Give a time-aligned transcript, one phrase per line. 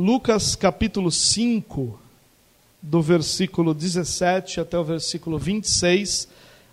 [0.00, 2.00] Lucas capítulo 5,
[2.80, 6.26] do versículo 17 até o versículo 26,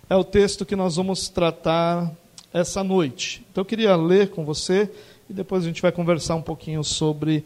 [0.08, 2.10] é o texto que nós vamos tratar
[2.54, 3.44] essa noite.
[3.52, 4.90] Então eu queria ler com você
[5.28, 7.44] e depois a gente vai conversar um pouquinho sobre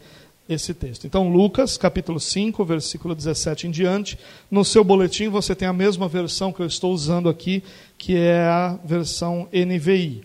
[0.48, 1.04] esse texto.
[1.04, 4.17] Então, Lucas, capítulo 5, versículo 17 em diante.
[4.49, 7.60] No seu boletim você tem a mesma versão que eu estou usando aqui,
[7.99, 10.22] que é a versão NVI.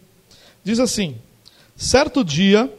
[0.64, 1.16] Diz assim:
[1.76, 2.72] Certo dia,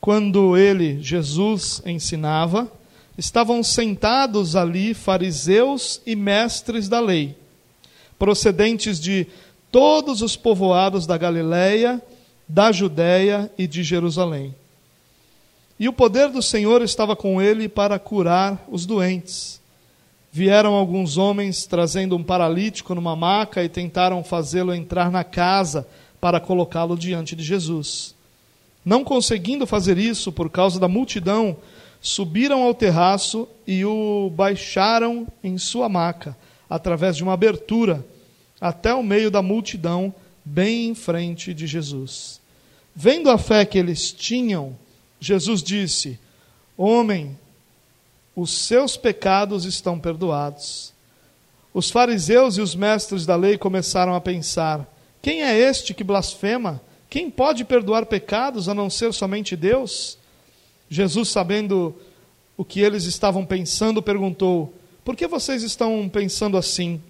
[0.00, 2.70] quando ele, Jesus, ensinava,
[3.18, 7.36] estavam sentados ali fariseus e mestres da lei,
[8.18, 9.26] procedentes de
[9.70, 12.02] todos os povoados da Galiléia,
[12.48, 14.54] da Judéia e de Jerusalém.
[15.78, 19.60] E o poder do Senhor estava com ele para curar os doentes.
[20.32, 25.86] Vieram alguns homens trazendo um paralítico numa maca e tentaram fazê-lo entrar na casa
[26.20, 28.14] para colocá-lo diante de Jesus.
[28.84, 31.56] Não conseguindo fazer isso por causa da multidão,
[32.00, 36.36] subiram ao terraço e o baixaram em sua maca,
[36.68, 38.04] através de uma abertura,
[38.60, 42.40] até o meio da multidão, bem em frente de Jesus.
[42.94, 44.76] Vendo a fé que eles tinham,
[45.20, 46.18] Jesus disse:
[46.76, 47.38] Homem,
[48.34, 50.92] os seus pecados estão perdoados.
[51.72, 54.86] Os fariseus e os mestres da lei começaram a pensar:
[55.22, 56.80] quem é este que blasfema?
[57.10, 60.16] Quem pode perdoar pecados a não ser somente Deus?
[60.88, 61.92] Jesus, sabendo
[62.56, 64.72] o que eles estavam pensando, perguntou:
[65.04, 67.02] Por que vocês estão pensando assim?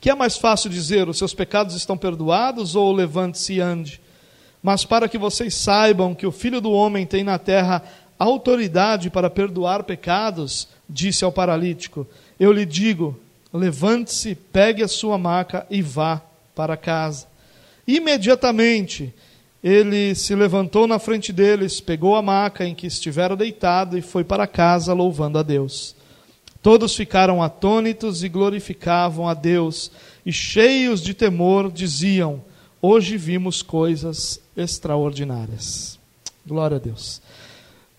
[0.00, 4.00] Que é mais fácil dizer: Os seus pecados estão perdoados ou levante-se e ande?
[4.62, 7.82] Mas para que vocês saibam que o Filho do Homem tem na terra
[8.18, 12.06] autoridade para perdoar pecados, disse ao paralítico:
[12.38, 13.18] Eu lhe digo:
[13.52, 16.22] levante-se, pegue a sua maca e vá
[16.54, 17.26] para casa.
[17.88, 19.14] Imediatamente
[19.64, 24.22] ele se levantou na frente deles, pegou a maca em que estivera deitado e foi
[24.22, 25.96] para casa louvando a Deus.
[26.62, 29.90] Todos ficaram atônitos e glorificavam a Deus,
[30.26, 32.44] e cheios de temor diziam:
[32.82, 35.98] Hoje vimos coisas extraordinárias.
[36.46, 37.22] Glória a Deus.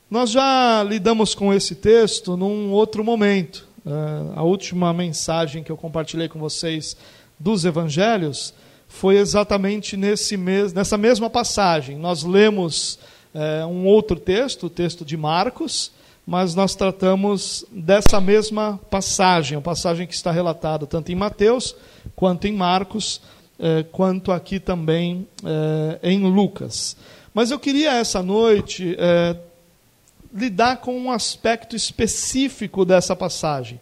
[0.09, 3.67] Nós já lidamos com esse texto num outro momento.
[3.83, 6.95] Uh, a última mensagem que eu compartilhei com vocês
[7.39, 8.53] dos evangelhos
[8.89, 11.97] foi exatamente nesse mes nessa mesma passagem.
[11.97, 12.99] Nós lemos
[13.33, 15.91] é, um outro texto, o texto de Marcos,
[16.25, 21.75] mas nós tratamos dessa mesma passagem, a passagem que está relatada tanto em Mateus
[22.15, 23.21] quanto em Marcos,
[23.59, 26.97] é, quanto aqui também é, em Lucas.
[27.33, 29.35] Mas eu queria essa noite é,
[30.33, 33.79] lidar com um aspecto específico dessa passagem,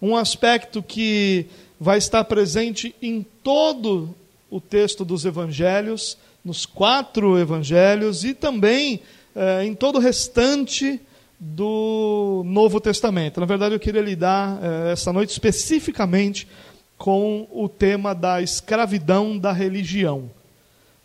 [0.00, 1.46] um aspecto que
[1.78, 4.14] vai estar presente em todo
[4.50, 9.00] o texto dos evangelhos, nos quatro evangelhos e também
[9.34, 11.00] eh, em todo o restante
[11.38, 13.38] do Novo Testamento.
[13.38, 16.48] Na verdade, eu queria lidar eh, essa noite especificamente
[16.96, 20.30] com o tema da escravidão da religião.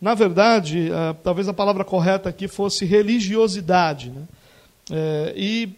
[0.00, 4.10] Na verdade, eh, talvez a palavra correta aqui fosse religiosidade.
[4.10, 4.22] Né?
[5.34, 5.70] e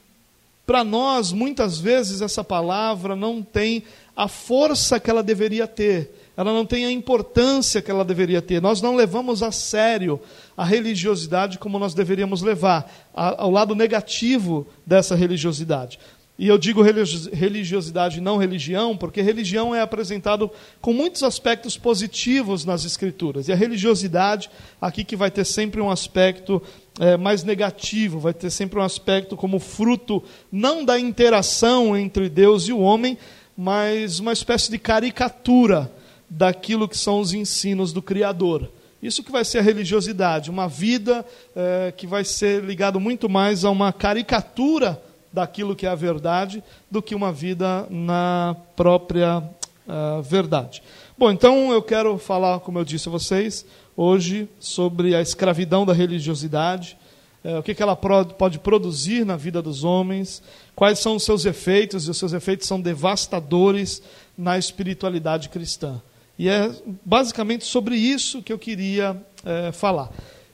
[0.67, 3.85] para nós, muitas vezes, essa palavra não tem
[4.17, 8.61] a força que ela deveria ter, ela não tem a importância que ela deveria ter.
[8.61, 10.21] Nós não levamos a sério
[10.57, 15.99] a religiosidade como nós deveríamos levar, ao lado negativo dessa religiosidade.
[16.39, 20.51] E eu digo religiosidade não religião, porque religião é apresentado
[20.83, 23.49] com muitos aspectos positivos nas Escrituras.
[23.49, 26.63] E a religiosidade, aqui que vai ter sempre um aspecto
[27.01, 32.69] é, mais negativo, vai ter sempre um aspecto como fruto não da interação entre Deus
[32.69, 33.17] e o homem,
[33.57, 35.91] mas uma espécie de caricatura
[36.29, 38.71] daquilo que são os ensinos do Criador.
[39.03, 43.65] Isso que vai ser a religiosidade, uma vida é, que vai ser ligado muito mais
[43.65, 45.01] a uma caricatura
[45.33, 49.39] daquilo que é a verdade do que uma vida na própria
[49.87, 50.83] uh, verdade.
[51.17, 55.93] Bom, então eu quero falar, como eu disse a vocês, hoje sobre a escravidão da
[55.93, 56.97] religiosidade,
[57.45, 60.43] uh, o que, que ela pode produzir na vida dos homens,
[60.75, 64.03] quais são os seus efeitos, e os seus efeitos são devastadores
[64.39, 66.01] na espiritualidade cristã.
[66.39, 66.71] E é
[67.05, 70.11] basicamente sobre isso que eu queria é, falar.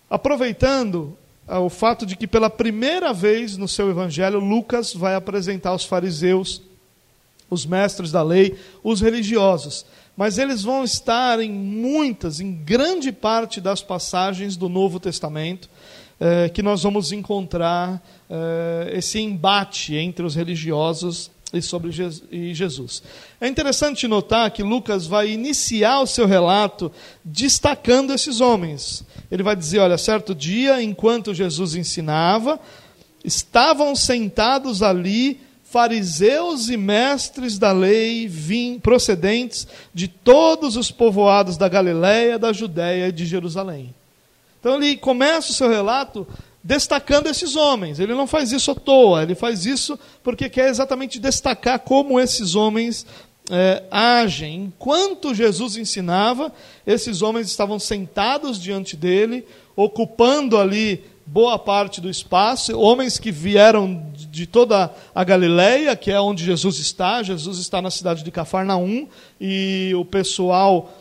[0.08, 1.16] Aproveitando
[1.48, 5.84] é, o fato de que pela primeira vez no seu evangelho, Lucas vai apresentar os
[5.84, 6.62] fariseus,
[7.50, 9.84] os mestres da lei, os religiosos.
[10.16, 15.68] Mas eles vão estar em muitas, em grande parte das passagens do Novo Testamento,
[16.20, 18.00] é, que nós vamos encontrar
[18.30, 23.02] é, esse embate entre os religiosos e sobre Jesus.
[23.40, 26.90] É interessante notar que Lucas vai iniciar o seu relato
[27.24, 29.04] destacando esses homens.
[29.30, 32.58] Ele vai dizer: olha, certo dia, enquanto Jesus ensinava,
[33.24, 41.66] estavam sentados ali fariseus e mestres da lei vim, procedentes de todos os povoados da
[41.66, 43.94] Galiléia, da Judéia e de Jerusalém.
[44.60, 46.26] Então ele começa o seu relato
[46.62, 47.98] destacando esses homens.
[47.98, 52.54] Ele não faz isso à toa, ele faz isso porque quer exatamente destacar como esses
[52.54, 53.06] homens
[53.50, 54.64] é, agem.
[54.64, 56.52] Enquanto Jesus ensinava,
[56.86, 59.44] esses homens estavam sentados diante dele,
[59.74, 66.20] ocupando ali boa parte do espaço, homens que vieram de toda a Galileia, que é
[66.20, 67.22] onde Jesus está.
[67.22, 69.08] Jesus está na cidade de Cafarnaum
[69.40, 70.92] e o pessoal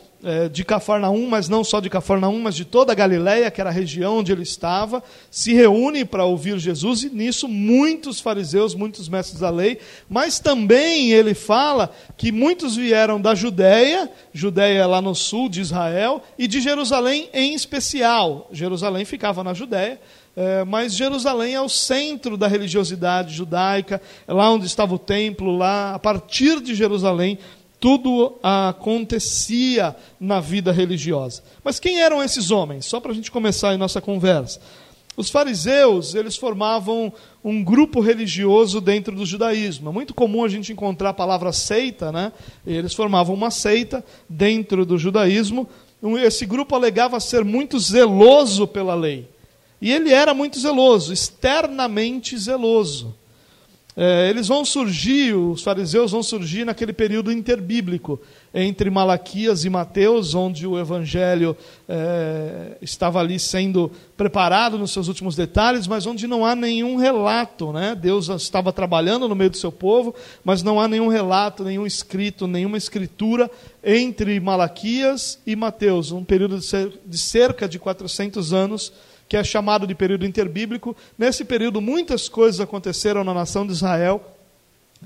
[0.52, 3.72] de Cafarnaum, mas não só de Cafarnaum, mas de toda a Galiléia, que era a
[3.72, 9.40] região onde ele estava, se reúne para ouvir Jesus, e nisso muitos fariseus, muitos mestres
[9.40, 9.78] da lei,
[10.08, 16.22] mas também ele fala que muitos vieram da Judéia, Judéia lá no sul de Israel,
[16.38, 18.48] e de Jerusalém em especial.
[18.52, 20.00] Jerusalém ficava na Judéia,
[20.34, 25.56] é, mas Jerusalém é o centro da religiosidade judaica, é lá onde estava o templo,
[25.56, 27.38] lá, a partir de Jerusalém,
[27.82, 31.42] tudo acontecia na vida religiosa.
[31.64, 32.86] Mas quem eram esses homens?
[32.86, 34.60] Só para a gente começar a nossa conversa.
[35.16, 37.12] Os fariseus, eles formavam
[37.42, 39.90] um grupo religioso dentro do judaísmo.
[39.90, 42.30] É muito comum a gente encontrar a palavra seita, né?
[42.64, 45.68] Eles formavam uma seita dentro do judaísmo.
[46.24, 49.28] Esse grupo alegava ser muito zeloso pela lei.
[49.80, 53.12] E ele era muito zeloso, externamente zeloso.
[53.94, 58.18] É, eles vão surgir, os fariseus vão surgir naquele período interbíblico,
[58.54, 61.56] entre Malaquias e Mateus, onde o evangelho
[61.86, 67.70] é, estava ali sendo preparado nos seus últimos detalhes, mas onde não há nenhum relato.
[67.70, 67.94] Né?
[67.94, 72.46] Deus estava trabalhando no meio do seu povo, mas não há nenhum relato, nenhum escrito,
[72.46, 73.50] nenhuma escritura
[73.84, 78.92] entre Malaquias e Mateus, um período de cerca de 400 anos
[79.32, 80.94] que é chamado de período interbíblico.
[81.16, 84.22] Nesse período, muitas coisas aconteceram na nação de Israel.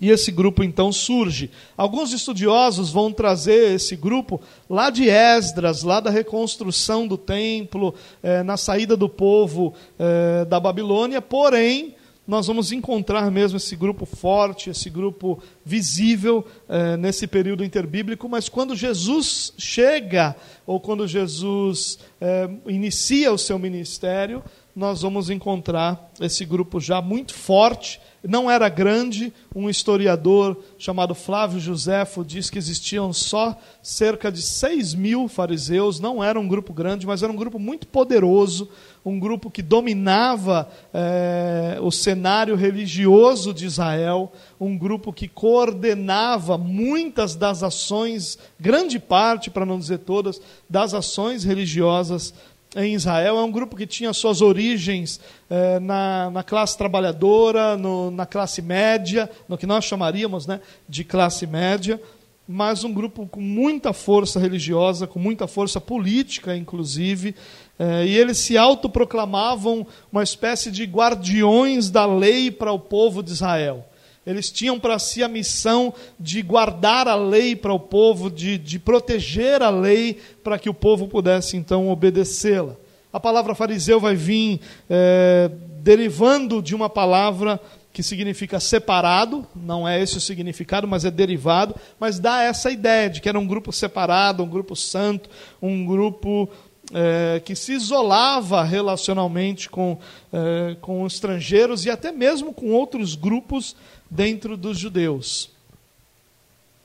[0.00, 1.48] E esse grupo então surge.
[1.76, 8.42] Alguns estudiosos vão trazer esse grupo lá de Esdras, lá da reconstrução do templo, eh,
[8.42, 11.94] na saída do povo eh, da Babilônia, porém,
[12.26, 18.48] nós vamos encontrar mesmo esse grupo forte, esse grupo visível eh, nesse período interbíblico, mas
[18.48, 20.34] quando Jesus chega,
[20.66, 24.42] ou quando Jesus eh, inicia o seu ministério,
[24.76, 27.98] nós vamos encontrar esse grupo já muito forte.
[28.22, 34.92] Não era grande, um historiador chamado Flávio Josefo diz que existiam só cerca de 6
[34.92, 38.68] mil fariseus, não era um grupo grande, mas era um grupo muito poderoso,
[39.06, 47.36] um grupo que dominava é, o cenário religioso de Israel, um grupo que coordenava muitas
[47.36, 52.34] das ações, grande parte, para não dizer todas, das ações religiosas
[52.74, 53.38] em Israel.
[53.38, 58.60] É um grupo que tinha suas origens é, na, na, classe trabalhadora, no, na classe
[58.60, 62.00] média, no que nós chamaríamos né, de classe média
[62.48, 67.34] mas um grupo com muita força religiosa, com muita força política, inclusive,
[67.78, 73.32] é, e eles se autoproclamavam uma espécie de guardiões da lei para o povo de
[73.32, 73.84] Israel.
[74.26, 78.78] Eles tinham para si a missão de guardar a lei para o povo, de, de
[78.78, 82.74] proteger a lei para que o povo pudesse então obedecê-la.
[83.12, 85.48] A palavra fariseu vai vir é,
[85.80, 87.60] derivando de uma palavra
[87.92, 93.08] que significa separado, não é esse o significado, mas é derivado, mas dá essa ideia
[93.08, 95.30] de que era um grupo separado, um grupo santo,
[95.62, 96.46] um grupo
[96.92, 99.98] é, que se isolava relacionalmente com,
[100.32, 103.74] é, com estrangeiros e até mesmo com outros grupos
[104.10, 105.50] dentro dos judeus.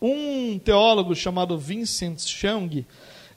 [0.02, 2.86] Um teólogo chamado Vincent Chang,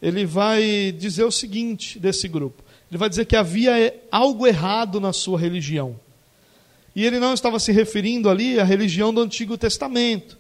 [0.01, 2.63] ele vai dizer o seguinte desse grupo.
[2.91, 5.99] Ele vai dizer que havia algo errado na sua religião.
[6.97, 10.39] E ele não estava se referindo ali à religião do Antigo Testamento.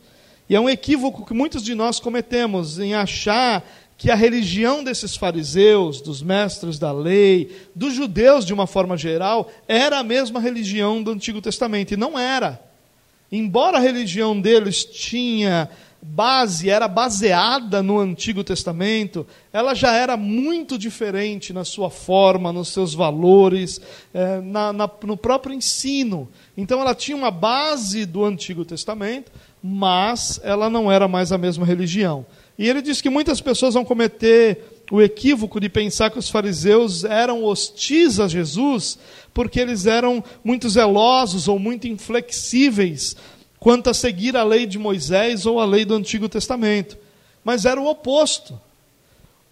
[0.48, 3.64] E é um equívoco que muitos de nós cometemos em achar
[3.96, 9.50] que a religião desses fariseus, dos mestres da lei, dos judeus de uma forma geral,
[9.68, 11.94] era a mesma religião do Antigo Testamento.
[11.94, 12.60] E não era.
[13.30, 15.68] Embora a religião deles tinha
[16.04, 22.68] base, era baseada no Antigo Testamento, ela já era muito diferente na sua forma, nos
[22.68, 23.80] seus valores,
[24.12, 26.28] é, na, na, no próprio ensino.
[26.56, 29.32] Então ela tinha uma base do Antigo Testamento,
[29.62, 32.26] mas ela não era mais a mesma religião.
[32.58, 37.04] E ele diz que muitas pessoas vão cometer o equívoco de pensar que os fariseus
[37.04, 38.98] eram hostis a Jesus
[39.32, 43.16] porque eles eram muito zelosos ou muito inflexíveis
[43.58, 46.96] quanto a seguir a lei de Moisés ou a lei do Antigo Testamento.
[47.42, 48.60] Mas era o oposto.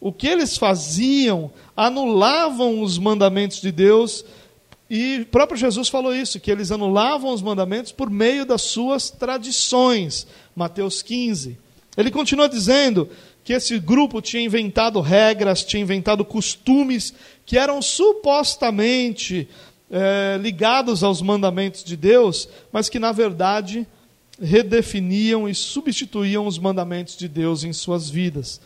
[0.00, 4.25] O que eles faziam anulavam os mandamentos de Deus
[4.90, 10.26] E próprio Jesus falou isso, que eles anulavam os mandamentos por meio das suas tradições.
[10.54, 11.56] Mateus 15.
[11.96, 13.08] Ele continua dizendo
[13.44, 17.12] que esse grupo tinha inventado regras, tinha inventado costumes
[17.44, 19.49] que eram supostamente
[19.90, 23.87] é, ligados aos mandamentos de Deus, mas que na verdade
[24.40, 28.61] redefiniam e substituíam os mandamentos de Deus em suas vidas.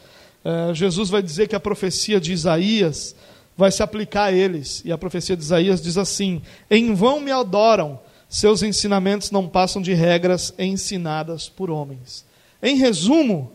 [0.44, 3.16] É, Jesus vai dizer que a profecia de Isaías
[3.56, 4.82] vai se aplicar a eles.
[4.84, 9.80] E a profecia de Isaías diz assim: Em vão me adoram, seus ensinamentos não passam
[9.80, 12.25] de regras ensinadas por homens.
[12.66, 13.52] Em resumo,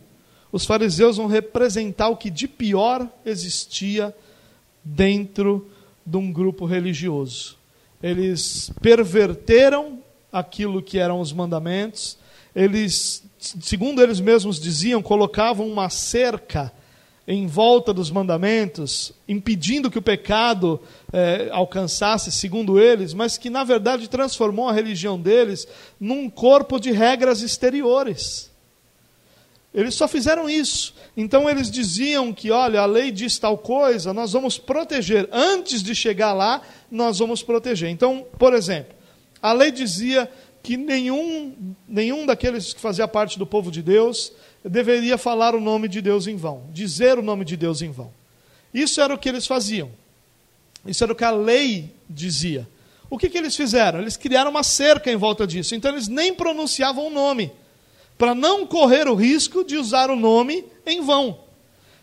[0.54, 4.16] os fariseus vão representar o que de pior existia
[4.82, 5.70] dentro
[6.06, 7.58] de um grupo religioso.
[8.02, 10.00] Eles perverteram
[10.32, 12.18] aquilo que eram os mandamentos,
[12.56, 16.72] eles, segundo eles mesmos diziam, colocavam uma cerca
[17.28, 20.80] em volta dos mandamentos, impedindo que o pecado
[21.12, 25.68] é, alcançasse, segundo eles, mas que na verdade transformou a religião deles
[26.00, 28.51] num corpo de regras exteriores.
[29.74, 30.94] Eles só fizeram isso.
[31.16, 35.30] Então eles diziam que, olha, a lei diz tal coisa, nós vamos proteger.
[35.32, 37.90] Antes de chegar lá, nós vamos proteger.
[37.90, 38.94] Então, por exemplo,
[39.42, 40.30] a lei dizia
[40.62, 44.32] que nenhum, nenhum daqueles que fazia parte do povo de Deus
[44.64, 48.12] deveria falar o nome de Deus em vão, dizer o nome de Deus em vão.
[48.74, 49.90] Isso era o que eles faziam.
[50.86, 52.68] Isso era o que a lei dizia.
[53.10, 54.00] O que, que eles fizeram?
[54.00, 55.76] Eles criaram uma cerca em volta disso.
[55.76, 57.52] Então eles nem pronunciavam o nome,
[58.22, 61.40] para não correr o risco de usar o nome em vão.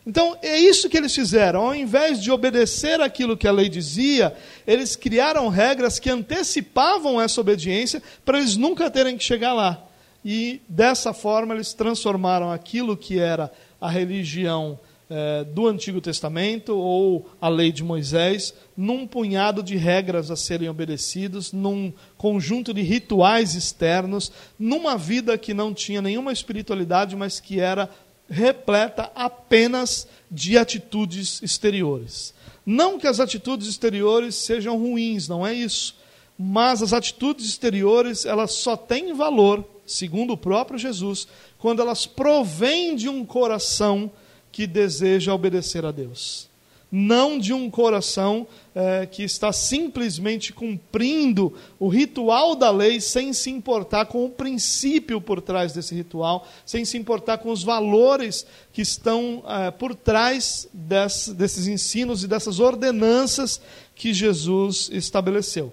[0.04, 1.60] Então, é isso que eles fizeram.
[1.60, 7.40] Ao invés de obedecer aquilo que a lei dizia, eles criaram regras que antecipavam essa
[7.40, 9.80] obediência para eles nunca terem que chegar lá.
[10.25, 14.76] E dessa forma eles transformaram aquilo que era a religião
[15.10, 20.68] eh, do Antigo Testamento ou a lei de Moisés num punhado de regras a serem
[20.68, 27.58] obedecidos, num conjunto de rituais externos, numa vida que não tinha nenhuma espiritualidade, mas que
[27.58, 27.88] era
[28.28, 32.34] repleta apenas de atitudes exteriores.
[32.66, 35.96] Não que as atitudes exteriores sejam ruins, não é isso.
[36.38, 41.26] Mas as atitudes exteriores, elas só têm valor, segundo o próprio Jesus,
[41.58, 44.10] quando elas provêm de um coração
[44.50, 46.49] que deseja obedecer a Deus
[46.90, 53.50] não de um coração é, que está simplesmente cumprindo o ritual da lei sem se
[53.50, 58.81] importar com o princípio por trás desse ritual, sem se importar com os valores que
[58.81, 63.61] estão é, por trás desse, desses ensinos e dessas ordenanças
[63.95, 65.73] que Jesus estabeleceu.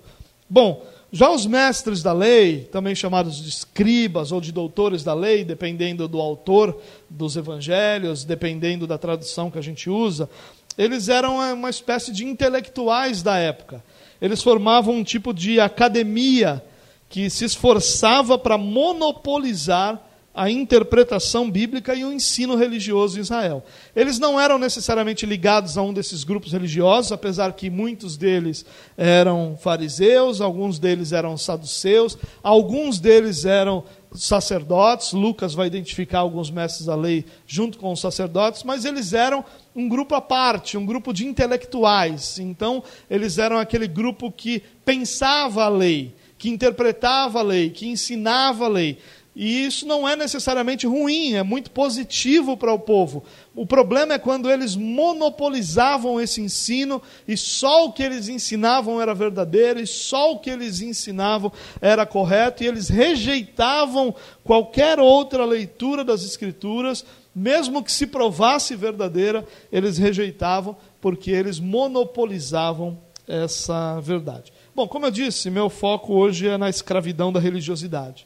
[0.50, 5.46] Bom, já os mestres da lei, também chamados de escribas ou de doutores da lei,
[5.46, 6.78] dependendo do autor
[7.10, 10.30] dos evangelhos, dependendo da tradução que a gente usa,
[10.78, 13.82] eles eram uma espécie de intelectuais da época.
[14.22, 16.62] Eles formavam um tipo de academia
[17.08, 23.64] que se esforçava para monopolizar a interpretação bíblica e o ensino religioso em Israel.
[23.96, 28.66] Eles não eram necessariamente ligados a um desses grupos religiosos, apesar que muitos deles
[28.98, 35.14] eram fariseus, alguns deles eram saduceus, alguns deles eram sacerdotes.
[35.14, 39.88] Lucas vai identificar alguns mestres da lei junto com os sacerdotes, mas eles eram um
[39.88, 42.40] grupo à parte, um grupo de intelectuais.
[42.40, 48.66] Então, eles eram aquele grupo que pensava a lei, que interpretava a lei, que ensinava
[48.66, 48.98] a lei.
[49.36, 53.24] E isso não é necessariamente ruim, é muito positivo para o povo.
[53.54, 59.14] O problema é quando eles monopolizavam esse ensino e só o que eles ensinavam era
[59.14, 61.52] verdadeiro e só o que eles ensinavam
[61.82, 69.46] era correto e eles rejeitavam qualquer outra leitura das Escrituras mesmo que se provasse verdadeira,
[69.70, 74.54] eles rejeitavam porque eles monopolizavam essa verdade.
[74.74, 78.26] Bom, como eu disse, meu foco hoje é na escravidão da religiosidade.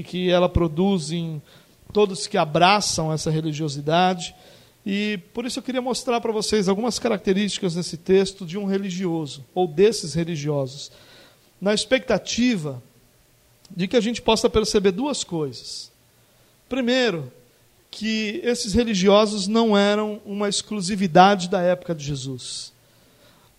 [0.00, 1.40] O que ela produz em
[1.92, 4.34] todos que abraçam essa religiosidade.
[4.84, 9.44] E por isso eu queria mostrar para vocês algumas características nesse texto de um religioso,
[9.54, 10.90] ou desses religiosos,
[11.60, 12.82] na expectativa
[13.70, 15.90] de que a gente possa perceber duas coisas.
[16.68, 17.32] Primeiro,
[17.90, 22.72] que esses religiosos não eram uma exclusividade da época de Jesus.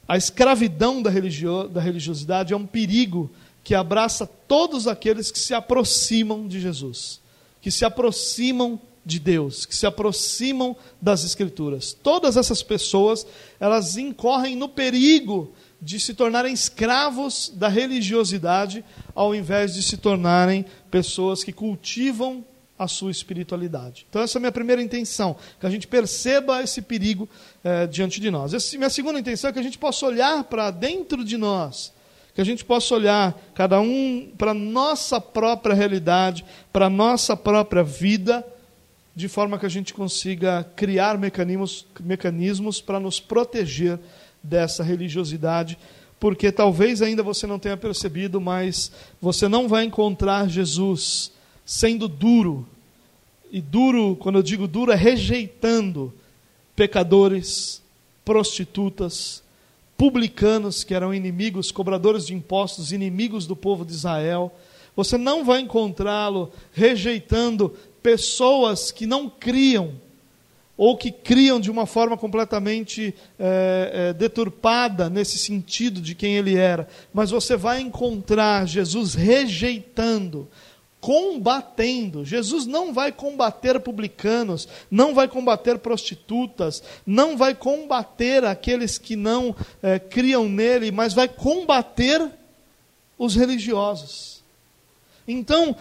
[0.07, 3.31] A escravidão da, religio da religiosidade é um perigo
[3.65, 7.19] que abraça todos aqueles que se aproximam de Jesus,
[7.59, 11.91] que se aproximam de Deus, que se aproximam das Escrituras.
[11.91, 13.25] Todas essas pessoas,
[13.59, 20.63] elas incorrem no perigo de se tornarem escravos da religiosidade, ao invés de se tornarem
[20.91, 22.45] pessoas que cultivam
[22.77, 24.05] a sua espiritualidade.
[24.07, 27.27] Então, essa é a minha primeira intenção, que a gente perceba esse perigo
[27.63, 28.53] é, diante de nós.
[28.53, 31.94] Essa, minha segunda intenção é que a gente possa olhar para dentro de nós,
[32.35, 37.35] que a gente possa olhar cada um para a nossa própria realidade, para a nossa
[37.37, 38.45] própria vida,
[39.15, 43.97] de forma que a gente consiga criar mecanismos, mecanismos para nos proteger
[44.43, 45.77] dessa religiosidade,
[46.19, 51.31] porque talvez ainda você não tenha percebido, mas você não vai encontrar Jesus
[51.65, 52.67] sendo duro.
[53.49, 56.13] E duro, quando eu digo duro, é rejeitando
[56.75, 57.81] pecadores,
[58.25, 59.41] prostitutas,
[59.97, 64.53] publicanos, que eram inimigos, cobradores de impostos, inimigos do povo de Israel.
[64.95, 69.93] Você não vai encontrá-lo rejeitando pessoas que não criam,
[70.77, 76.55] ou que criam de uma forma completamente é, é, deturpada nesse sentido de quem ele
[76.55, 76.87] era.
[77.13, 80.47] Mas você vai encontrar Jesus rejeitando
[81.05, 82.25] combatendo.
[82.25, 89.55] Jesus não vai combater publicanos, não vai combater prostitutas, não vai combater aqueles que não
[89.83, 92.27] é, criam nele, mas vai combater
[93.19, 94.41] os religiosos.
[95.27, 95.75] Então,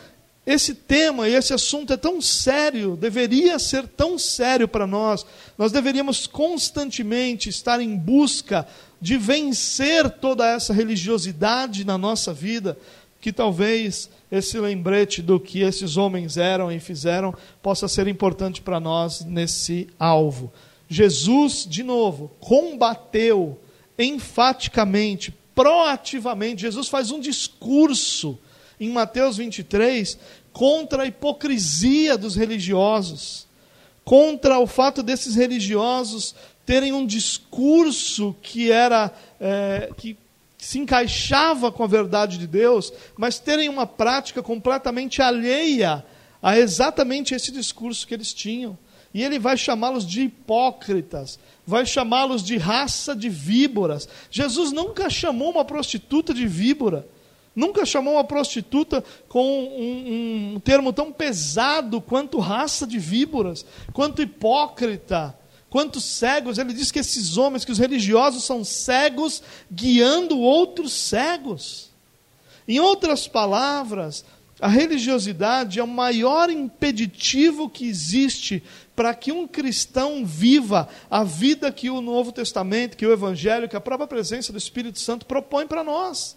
[0.46, 5.24] esse tema e esse assunto é tão sério, deveria ser tão sério para nós.
[5.56, 8.68] Nós deveríamos constantemente estar em busca
[9.00, 12.76] de vencer toda essa religiosidade na nossa vida,
[13.24, 18.78] que talvez esse lembrete do que esses homens eram e fizeram possa ser importante para
[18.78, 20.52] nós nesse alvo.
[20.86, 23.58] Jesus, de novo, combateu
[23.98, 26.60] enfaticamente, proativamente.
[26.60, 28.38] Jesus faz um discurso
[28.78, 30.18] em Mateus 23
[30.52, 33.46] contra a hipocrisia dos religiosos,
[34.04, 36.34] contra o fato desses religiosos
[36.66, 40.14] terem um discurso que era é, que
[40.64, 46.02] se encaixava com a verdade de Deus, mas terem uma prática completamente alheia
[46.42, 48.78] a exatamente esse discurso que eles tinham.
[49.12, 54.08] E ele vai chamá-los de hipócritas, vai chamá-los de raça de víboras.
[54.30, 57.06] Jesus nunca chamou uma prostituta de víbora,
[57.54, 64.22] nunca chamou uma prostituta com um, um termo tão pesado quanto raça de víboras, quanto
[64.22, 65.38] hipócrita
[65.74, 71.90] quantos cegos, ele diz que esses homens, que os religiosos são cegos guiando outros cegos.
[72.68, 74.24] Em outras palavras,
[74.60, 78.62] a religiosidade é o maior impeditivo que existe
[78.94, 83.74] para que um cristão viva a vida que o Novo Testamento, que o Evangelho, que
[83.74, 86.36] a própria presença do Espírito Santo propõe para nós.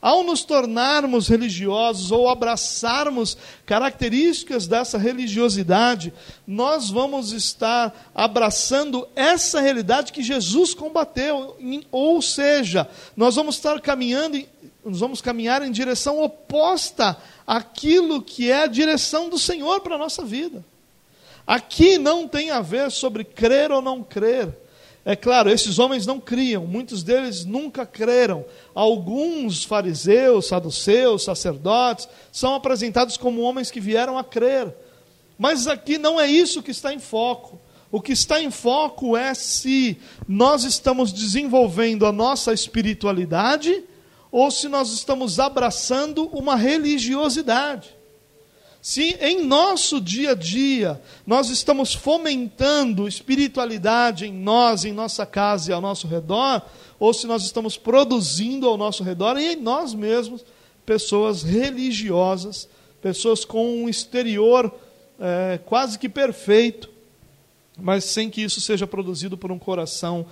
[0.00, 6.12] Ao nos tornarmos religiosos ou abraçarmos características dessa religiosidade,
[6.46, 11.56] nós vamos estar abraçando essa realidade que Jesus combateu,
[11.90, 14.42] ou seja, nós vamos estar caminhando,
[14.84, 19.98] nós vamos caminhar em direção oposta àquilo que é a direção do Senhor para a
[19.98, 20.64] nossa vida.
[21.46, 24.65] Aqui não tem a ver sobre crer ou não crer
[25.08, 28.44] é claro, esses homens não criam, muitos deles nunca creram.
[28.74, 34.74] Alguns fariseus, saduceus, sacerdotes são apresentados como homens que vieram a crer.
[35.38, 37.56] Mas aqui não é isso que está em foco.
[37.88, 43.84] O que está em foco é se nós estamos desenvolvendo a nossa espiritualidade
[44.32, 47.95] ou se nós estamos abraçando uma religiosidade.
[48.86, 55.72] Se em nosso dia a dia nós estamos fomentando espiritualidade em nós, em nossa casa
[55.72, 56.62] e ao nosso redor,
[56.96, 60.44] ou se nós estamos produzindo ao nosso redor e em nós mesmos
[60.86, 62.68] pessoas religiosas,
[63.02, 64.72] pessoas com um exterior
[65.18, 66.88] é, quase que perfeito,
[67.76, 70.24] mas sem que isso seja produzido por um coração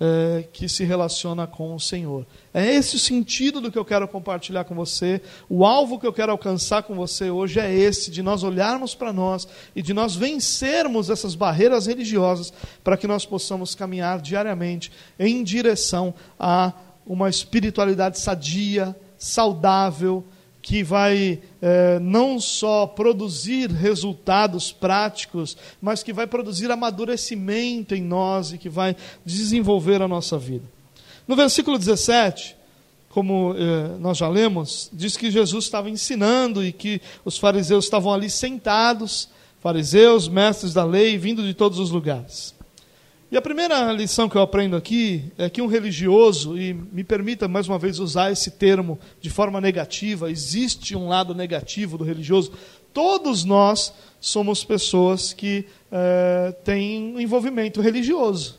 [0.00, 2.26] é, que se relaciona com o Senhor.
[2.54, 5.20] É esse o sentido do que eu quero compartilhar com você.
[5.48, 9.12] O alvo que eu quero alcançar com você hoje é esse: de nós olharmos para
[9.12, 12.50] nós e de nós vencermos essas barreiras religiosas
[12.82, 16.72] para que nós possamos caminhar diariamente em direção a
[17.06, 20.24] uma espiritualidade sadia, saudável,
[20.62, 28.52] que vai é, não só produzir resultados práticos, mas que vai produzir amadurecimento em nós
[28.52, 28.94] e que vai
[29.24, 30.64] desenvolver a nossa vida.
[31.26, 32.56] No versículo 17,
[33.10, 38.12] como eh, nós já lemos, diz que Jesus estava ensinando e que os fariseus estavam
[38.12, 39.28] ali sentados,
[39.60, 42.54] fariseus, mestres da lei, vindo de todos os lugares.
[43.32, 47.46] E a primeira lição que eu aprendo aqui é que um religioso, e me permita
[47.46, 52.50] mais uma vez usar esse termo de forma negativa, existe um lado negativo do religioso.
[52.92, 58.58] Todos nós somos pessoas que é, têm um envolvimento religioso.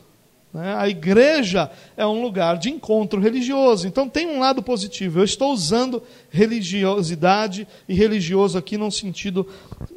[0.54, 0.74] Né?
[0.74, 5.20] A igreja é um lugar de encontro religioso, então tem um lado positivo.
[5.20, 9.46] Eu estou usando religiosidade e religioso aqui num sentido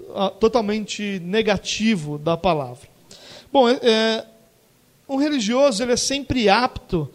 [0.10, 2.90] uh, totalmente negativo da palavra.
[3.54, 4.26] Bom, é,
[5.08, 7.10] um religioso ele é sempre apto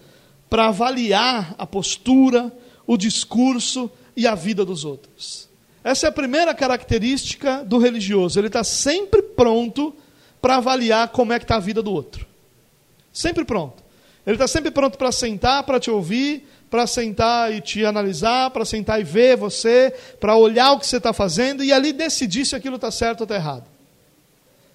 [0.49, 2.53] para avaliar a postura,
[2.87, 5.49] o discurso e a vida dos outros.
[5.83, 8.39] Essa é a primeira característica do religioso.
[8.39, 9.95] Ele está sempre pronto
[10.41, 12.27] para avaliar como é que está a vida do outro.
[13.13, 13.83] Sempre pronto.
[14.27, 18.65] Ele está sempre pronto para sentar, para te ouvir, para sentar e te analisar, para
[18.65, 22.55] sentar e ver você, para olhar o que você está fazendo e ali decidir se
[22.55, 23.70] aquilo está certo ou está errado.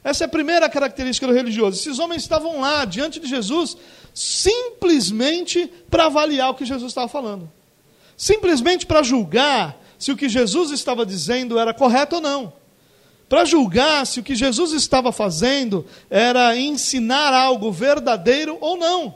[0.05, 1.79] Essa é a primeira característica do religioso.
[1.79, 3.75] Esses homens estavam lá, diante de Jesus,
[4.13, 7.51] simplesmente para avaliar o que Jesus estava falando.
[8.15, 12.53] Simplesmente para julgar se o que Jesus estava dizendo era correto ou não.
[13.27, 19.15] Para julgar se o que Jesus estava fazendo era ensinar algo verdadeiro ou não.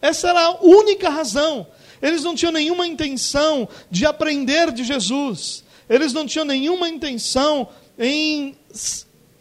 [0.00, 1.64] Essa era a única razão.
[2.02, 5.62] Eles não tinham nenhuma intenção de aprender de Jesus.
[5.88, 8.56] Eles não tinham nenhuma intenção em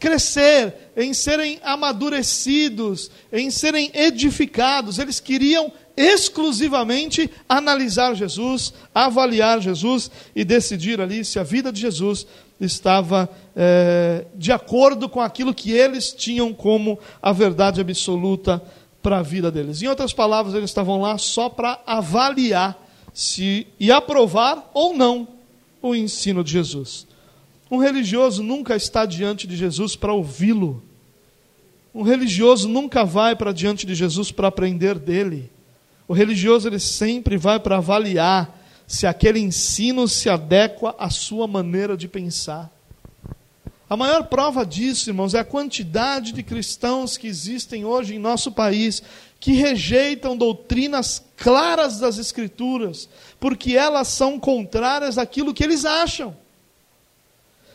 [0.01, 4.97] crescer, em serem amadurecidos, em serem edificados.
[4.97, 12.25] Eles queriam exclusivamente analisar Jesus, avaliar Jesus e decidir ali se a vida de Jesus
[12.59, 18.61] estava é, de acordo com aquilo que eles tinham como a verdade absoluta
[19.03, 19.83] para a vida deles.
[19.83, 22.75] Em outras palavras, eles estavam lá só para avaliar
[23.13, 25.27] se e aprovar ou não
[25.79, 27.11] o ensino de Jesus.
[27.71, 30.84] Um religioso nunca está diante de Jesus para ouvi-lo.
[31.95, 35.49] Um religioso nunca vai para diante de Jesus para aprender dele.
[36.05, 41.95] O religioso ele sempre vai para avaliar se aquele ensino se adequa à sua maneira
[41.95, 42.69] de pensar.
[43.89, 48.51] A maior prova disso, irmãos, é a quantidade de cristãos que existem hoje em nosso
[48.51, 49.01] país
[49.39, 53.07] que rejeitam doutrinas claras das Escrituras,
[53.39, 56.36] porque elas são contrárias àquilo que eles acham.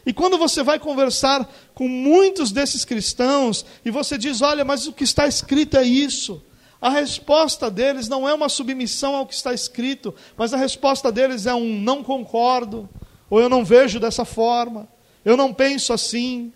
[0.06, 4.92] E quando você vai conversar com muitos desses cristãos e você diz: Olha, mas o
[4.92, 6.40] que está escrito é isso.
[6.80, 11.44] A resposta deles não é uma submissão ao que está escrito, mas a resposta deles
[11.46, 12.88] é um não concordo,
[13.28, 14.88] ou eu não vejo dessa forma
[15.26, 16.52] eu não penso assim.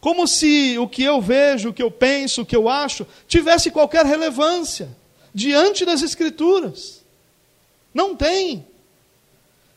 [0.00, 3.70] Como se o que eu vejo, o que eu penso, o que eu acho, tivesse
[3.70, 4.88] qualquer relevância
[5.32, 7.04] diante das Escrituras.
[7.94, 8.66] Não tem.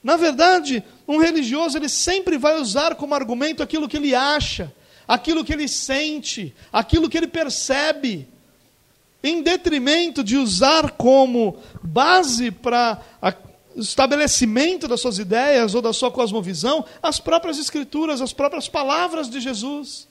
[0.01, 4.73] Na verdade, um religioso ele sempre vai usar como argumento aquilo que ele acha,
[5.07, 8.27] aquilo que ele sente, aquilo que ele percebe,
[9.23, 13.01] em detrimento de usar como base para
[13.75, 19.39] estabelecimento das suas ideias ou da sua cosmovisão as próprias escrituras, as próprias palavras de
[19.39, 20.07] Jesus.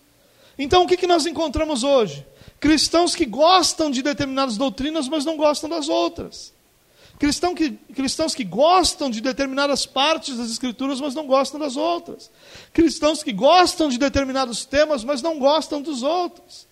[0.58, 2.26] Então, o que, que nós encontramos hoje?
[2.58, 6.52] Cristãos que gostam de determinadas doutrinas, mas não gostam das outras.
[7.22, 12.28] Cristão que, cristãos que gostam de determinadas partes das Escrituras, mas não gostam das outras.
[12.72, 16.66] Cristãos que gostam de determinados temas, mas não gostam dos outros.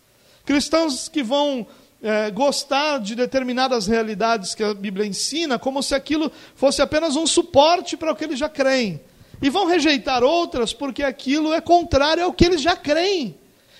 [0.44, 1.64] Cristãos que vão
[2.02, 7.28] é, gostar de determinadas realidades que a Bíblia ensina, como se aquilo fosse apenas um
[7.28, 9.00] suporte para o que eles já creem.
[9.40, 13.36] E vão rejeitar outras porque aquilo é contrário ao que eles já creem.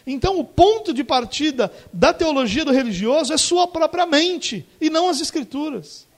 [0.06, 5.08] Então, o ponto de partida da teologia do religioso é sua própria mente e não
[5.08, 6.08] as Escrituras.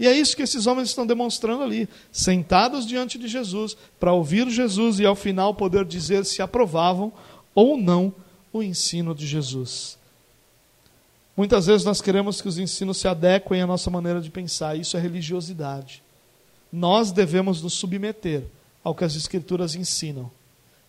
[0.00, 4.48] E é isso que esses homens estão demonstrando ali, sentados diante de Jesus, para ouvir
[4.48, 7.12] Jesus e ao final poder dizer se aprovavam
[7.54, 8.10] ou não
[8.50, 9.98] o ensino de Jesus.
[11.36, 14.96] Muitas vezes nós queremos que os ensinos se adequem à nossa maneira de pensar, isso
[14.96, 16.02] é religiosidade.
[16.72, 18.44] Nós devemos nos submeter
[18.82, 20.30] ao que as Escrituras ensinam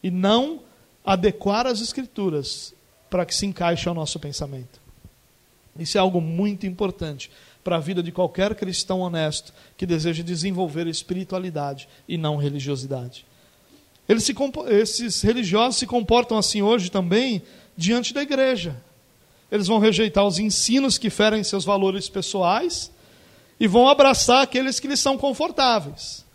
[0.01, 0.61] e não
[1.05, 2.73] adequar as Escrituras
[3.09, 4.79] para que se encaixe ao nosso pensamento.
[5.77, 7.29] Isso é algo muito importante
[7.63, 13.25] para a vida de qualquer cristão honesto que deseja desenvolver espiritualidade e não religiosidade.
[14.19, 14.35] Se,
[14.69, 17.41] esses religiosos se comportam assim hoje também
[17.77, 18.75] diante da igreja
[19.51, 22.89] eles vão rejeitar os ensinos que ferem seus valores pessoais
[23.59, 26.25] e vão abraçar aqueles que lhes são confortáveis.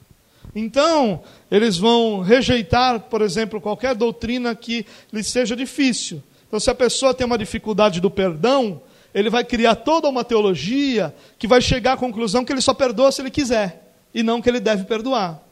[0.54, 6.22] Então, eles vão rejeitar, por exemplo, qualquer doutrina que lhes seja difícil.
[6.46, 8.80] Então, se a pessoa tem uma dificuldade do perdão,
[9.16, 13.10] ele vai criar toda uma teologia que vai chegar à conclusão que ele só perdoa
[13.10, 15.42] se ele quiser, e não que ele deve perdoar.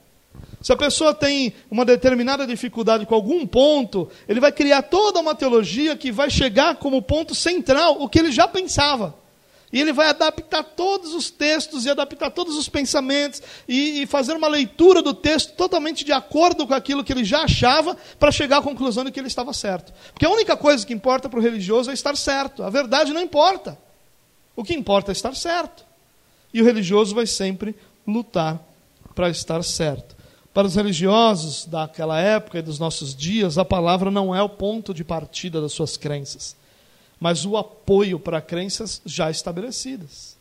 [0.60, 5.34] Se a pessoa tem uma determinada dificuldade com algum ponto, ele vai criar toda uma
[5.34, 9.14] teologia que vai chegar como ponto central o que ele já pensava.
[9.74, 14.32] E ele vai adaptar todos os textos e adaptar todos os pensamentos e, e, fazer
[14.34, 18.58] uma leitura do texto totalmente de acordo com aquilo que ele já achava para chegar
[18.58, 19.92] à conclusão de que ele estava certo.
[20.12, 22.62] Porque a única coisa que importa para o religioso é estar certo.
[22.62, 23.76] A verdade não importa.
[24.54, 25.84] O que importa é estar certo.
[26.52, 27.74] E o religioso vai sempre
[28.06, 28.60] lutar
[29.12, 30.14] para estar certo.
[30.52, 34.94] Para os religiosos daquela época e dos nossos dias, a palavra não é o ponto
[34.94, 36.54] de partida das suas crenças,
[37.20, 40.36] mas o apoio para crenças já estabelecidas.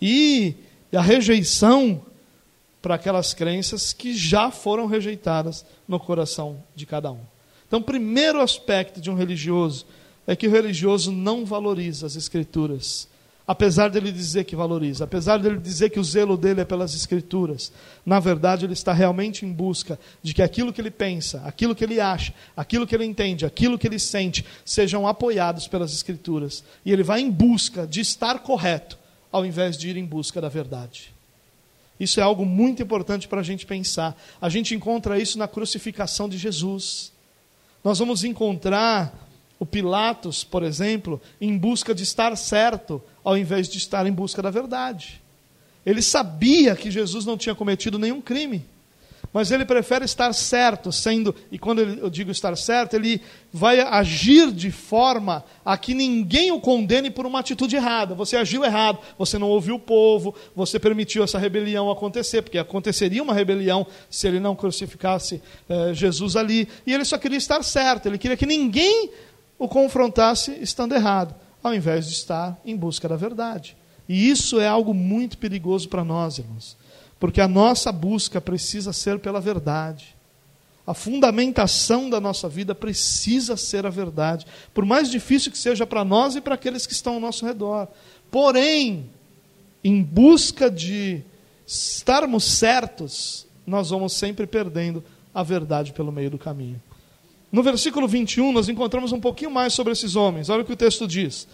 [0.00, 0.54] E
[0.92, 2.04] a rejeição
[2.80, 7.20] para aquelas crenças que já foram rejeitadas no coração de cada um.
[7.66, 9.86] Então, o primeiro aspecto de um religioso
[10.26, 13.08] é que o religioso não valoriza as Escrituras
[13.46, 17.72] apesar dele dizer que valoriza, apesar dele dizer que o zelo dele é pelas escrituras,
[18.04, 21.84] na verdade ele está realmente em busca de que aquilo que ele pensa, aquilo que
[21.84, 26.64] ele acha, aquilo que ele entende, aquilo que ele sente, sejam apoiados pelas escrituras.
[26.84, 28.98] E ele vai em busca de estar correto,
[29.30, 31.12] ao invés de ir em busca da verdade.
[31.98, 34.16] Isso é algo muito importante para a gente pensar.
[34.40, 37.12] A gente encontra isso na crucificação de Jesus.
[37.82, 39.28] Nós vamos encontrar
[39.58, 44.42] o Pilatos, por exemplo, em busca de estar certo, ao invés de estar em busca
[44.42, 45.20] da verdade.
[45.84, 48.64] Ele sabia que Jesus não tinha cometido nenhum crime,
[49.34, 53.20] mas ele prefere estar certo, sendo, e quando eu digo estar certo, ele
[53.52, 58.14] vai agir de forma a que ninguém o condene por uma atitude errada.
[58.14, 63.22] Você agiu errado, você não ouviu o povo, você permitiu essa rebelião acontecer, porque aconteceria
[63.22, 68.06] uma rebelião se ele não crucificasse eh, Jesus ali, e ele só queria estar certo,
[68.06, 69.10] ele queria que ninguém
[69.58, 71.34] o confrontasse estando errado,
[71.64, 73.74] ao invés de estar em busca da verdade.
[74.06, 76.76] E isso é algo muito perigoso para nós, irmãos,
[77.18, 80.14] porque a nossa busca precisa ser pela verdade.
[80.86, 86.04] A fundamentação da nossa vida precisa ser a verdade, por mais difícil que seja para
[86.04, 87.88] nós e para aqueles que estão ao nosso redor.
[88.30, 89.08] Porém,
[89.82, 91.22] em busca de
[91.66, 96.80] estarmos certos, nós vamos sempre perdendo a verdade pelo meio do caminho.
[97.54, 100.48] No versículo 21, nós encontramos um pouquinho mais sobre esses homens.
[100.50, 101.46] Olha o que o texto diz.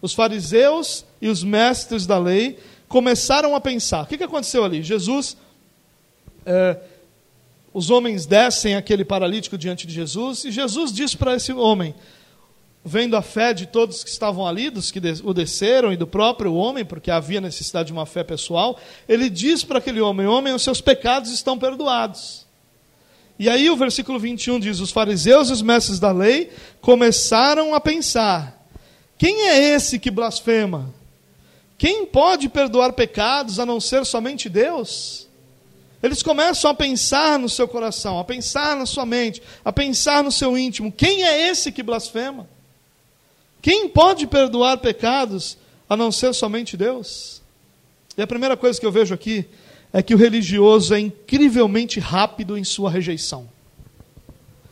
[0.00, 4.04] Os fariseus e os mestres da lei começaram a pensar.
[4.04, 4.82] O que, aconteceu ali?
[4.82, 5.36] Jesus,
[6.46, 6.78] é,
[7.70, 11.94] os homens descem aquele paralítico diante de Jesus, e Jesus diz para esse homem,
[12.82, 16.54] vendo a fé de todos que estavam ali, dos que o desceram e do próprio
[16.54, 20.62] homem, porque havia necessidade de uma fé pessoal, ele diz para aquele homem: Homem, os
[20.62, 22.41] seus pecados estão perdoados.
[23.42, 27.80] E aí o versículo 21 diz: Os fariseus e os mestres da lei começaram a
[27.80, 28.64] pensar:
[29.18, 30.94] quem é esse que blasfema?
[31.76, 35.26] Quem pode perdoar pecados a não ser somente Deus?
[36.00, 40.30] Eles começam a pensar no seu coração, a pensar na sua mente, a pensar no
[40.30, 42.48] seu íntimo: quem é esse que blasfema?
[43.60, 47.42] Quem pode perdoar pecados a não ser somente Deus?
[48.16, 49.48] E a primeira coisa que eu vejo aqui
[49.92, 53.48] é que o religioso é incrivelmente rápido em sua rejeição.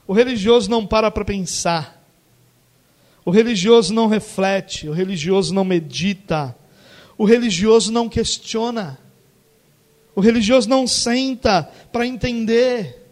[0.07, 2.03] O religioso não para para pensar.
[3.25, 6.57] O religioso não reflete, o religioso não medita.
[7.19, 8.99] O religioso não questiona.
[10.15, 13.07] O religioso não senta para entender.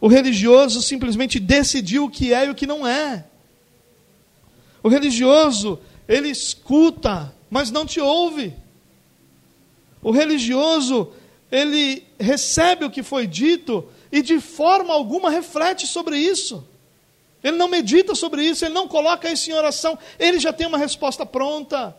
[0.00, 3.24] O religioso simplesmente decidiu o que é e o que não é.
[4.82, 8.54] O religioso, ele escuta, mas não te ouve.
[10.02, 11.10] O religioso,
[11.50, 16.66] ele recebe o que foi dito e de forma alguma reflete sobre isso.
[17.42, 20.78] Ele não medita sobre isso, ele não coloca isso em oração, ele já tem uma
[20.78, 21.96] resposta pronta.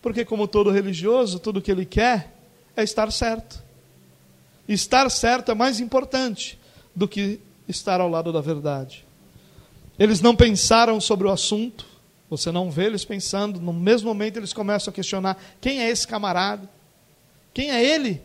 [0.00, 2.32] Porque, como todo religioso, tudo que ele quer
[2.76, 3.62] é estar certo.
[4.68, 6.58] Estar certo é mais importante
[6.94, 9.04] do que estar ao lado da verdade.
[9.98, 11.84] Eles não pensaram sobre o assunto,
[12.30, 16.06] você não vê eles pensando, no mesmo momento eles começam a questionar: quem é esse
[16.06, 16.68] camarada?
[17.52, 18.22] Quem é ele?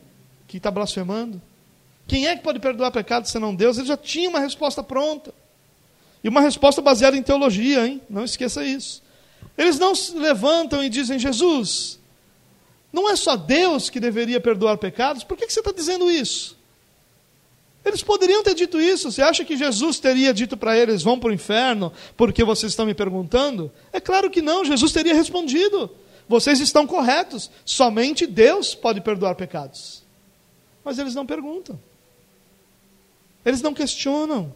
[0.54, 1.42] Que está blasfemando?
[2.08, 3.78] Quem é que pode perdoar pecados senão Deus?
[3.78, 5.34] Ele já tinha uma resposta pronta.
[6.24, 8.00] E uma resposta baseada em teologia, hein?
[8.08, 9.02] Não esqueça isso.
[9.58, 12.00] Eles não se levantam e dizem, Jesus,
[12.92, 15.24] não é só Deus que deveria perdoar pecados?
[15.24, 16.56] Por que, que você está dizendo isso?
[17.84, 19.12] Eles poderiam ter dito isso.
[19.12, 22.86] Você acha que Jesus teria dito para eles, vão para o inferno porque vocês estão
[22.86, 23.72] me perguntando?
[23.92, 24.64] É claro que não.
[24.64, 25.90] Jesus teria respondido:
[26.30, 27.50] vocês estão corretos.
[27.66, 30.03] Somente Deus pode perdoar pecados.
[30.84, 31.80] Mas eles não perguntam.
[33.46, 34.54] Eles não questionam.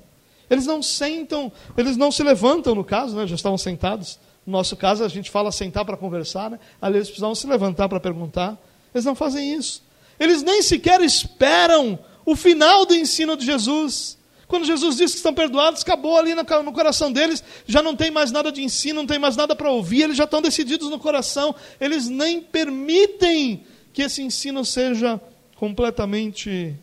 [0.50, 3.28] Eles não sentam, eles não se levantam, no caso, né?
[3.28, 4.20] já estavam sentados.
[4.46, 6.60] No nosso caso, a gente fala sentar para conversar, né?
[6.82, 8.58] ali eles precisavam se levantar para perguntar.
[8.94, 9.84] Eles não fazem isso.
[10.18, 14.18] Eles nem sequer esperam o final do ensino de Jesus.
[14.48, 18.32] Quando Jesus diz que estão perdoados, acabou ali no coração deles, já não tem mais
[18.32, 21.54] nada de ensino, não tem mais nada para ouvir, eles já estão decididos no coração,
[21.82, 25.20] eles nem permitem que esse ensino seja
[25.58, 26.76] completamente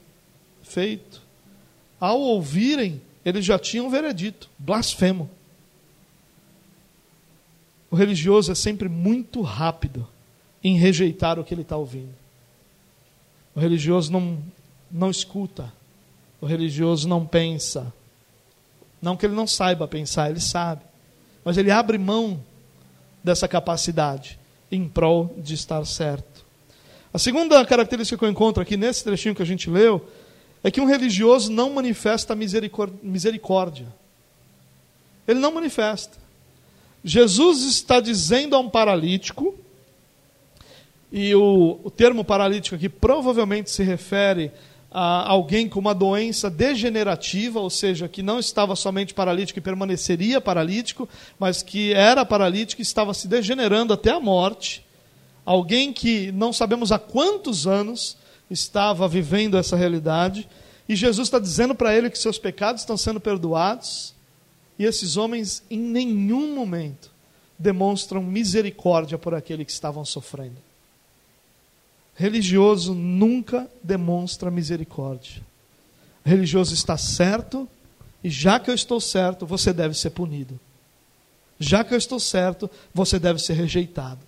[0.63, 1.23] feito.
[1.99, 5.31] Ao ouvirem, eles já tinham um veredito: blasfemo.
[7.91, 10.07] O religioso é sempre muito rápido
[10.63, 12.15] em rejeitar o que ele está ouvindo.
[13.55, 14.43] O religioso não,
[14.91, 15.73] não escuta.
[16.41, 17.93] O religioso não pensa.
[19.01, 20.83] Não que ele não saiba pensar, ele sabe.
[21.45, 22.41] Mas ele abre mão
[23.23, 24.39] dessa capacidade
[24.73, 26.34] em prol de estar certo.
[27.15, 30.05] A segunda característica que eu encontro aqui nesse trechinho que a gente leu
[30.65, 33.87] é que um religioso não manifesta misericórdia.
[35.29, 36.19] Ele não manifesta.
[37.05, 39.55] Jesus está dizendo a um paralítico,
[41.13, 44.51] e o, o termo paralítico aqui provavelmente se refere
[44.91, 50.41] a alguém com uma doença degenerativa, ou seja, que não estava somente paralítico e permaneceria
[50.41, 54.84] paralítico, mas que era paralítico e estava se degenerando até a morte.
[55.45, 58.17] Alguém que não sabemos há quantos anos
[58.51, 60.49] estava vivendo essa realidade,
[60.89, 64.15] e Jesus está dizendo para ele que seus pecados estão sendo perdoados,
[64.79, 67.11] e esses homens, em nenhum momento,
[67.59, 70.57] demonstram misericórdia por aquele que estavam sofrendo.
[72.17, 75.43] Religioso nunca demonstra misericórdia.
[76.25, 77.69] Religioso está certo,
[78.23, 80.59] e já que eu estou certo, você deve ser punido.
[81.59, 84.21] Já que eu estou certo, você deve ser rejeitado.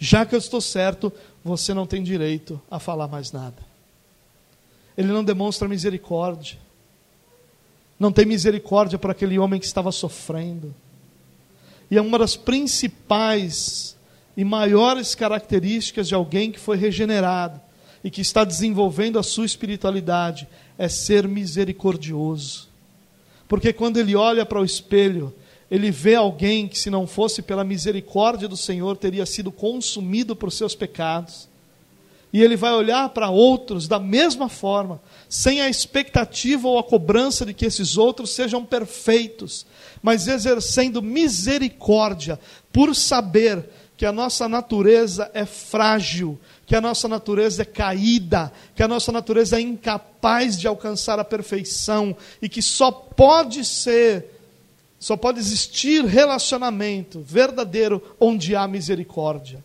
[0.00, 1.12] Já que eu estou certo,
[1.44, 3.62] você não tem direito a falar mais nada.
[4.96, 6.58] Ele não demonstra misericórdia
[8.00, 10.74] não tem misericórdia para aquele homem que estava sofrendo.
[11.90, 13.94] E é uma das principais
[14.34, 17.60] e maiores características de alguém que foi regenerado
[18.02, 22.70] e que está desenvolvendo a sua espiritualidade é ser misericordioso.
[23.46, 25.34] Porque quando ele olha para o espelho,
[25.70, 30.50] ele vê alguém que, se não fosse pela misericórdia do Senhor, teria sido consumido por
[30.50, 31.48] seus pecados.
[32.32, 37.44] E ele vai olhar para outros da mesma forma, sem a expectativa ou a cobrança
[37.44, 39.66] de que esses outros sejam perfeitos,
[40.02, 42.38] mas exercendo misericórdia,
[42.72, 48.82] por saber que a nossa natureza é frágil, que a nossa natureza é caída, que
[48.82, 54.39] a nossa natureza é incapaz de alcançar a perfeição e que só pode ser,
[55.00, 59.64] só pode existir relacionamento verdadeiro onde há misericórdia.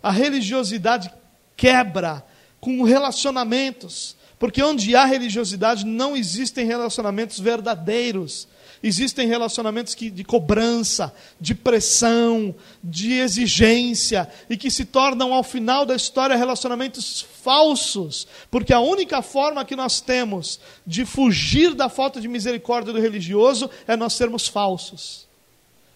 [0.00, 1.12] A religiosidade
[1.56, 2.24] quebra
[2.60, 8.46] com relacionamentos, porque onde há religiosidade não existem relacionamentos verdadeiros.
[8.82, 15.84] Existem relacionamentos que, de cobrança, de pressão, de exigência, e que se tornam, ao final
[15.84, 22.20] da história, relacionamentos falsos, porque a única forma que nós temos de fugir da falta
[22.20, 25.26] de misericórdia do religioso é nós sermos falsos,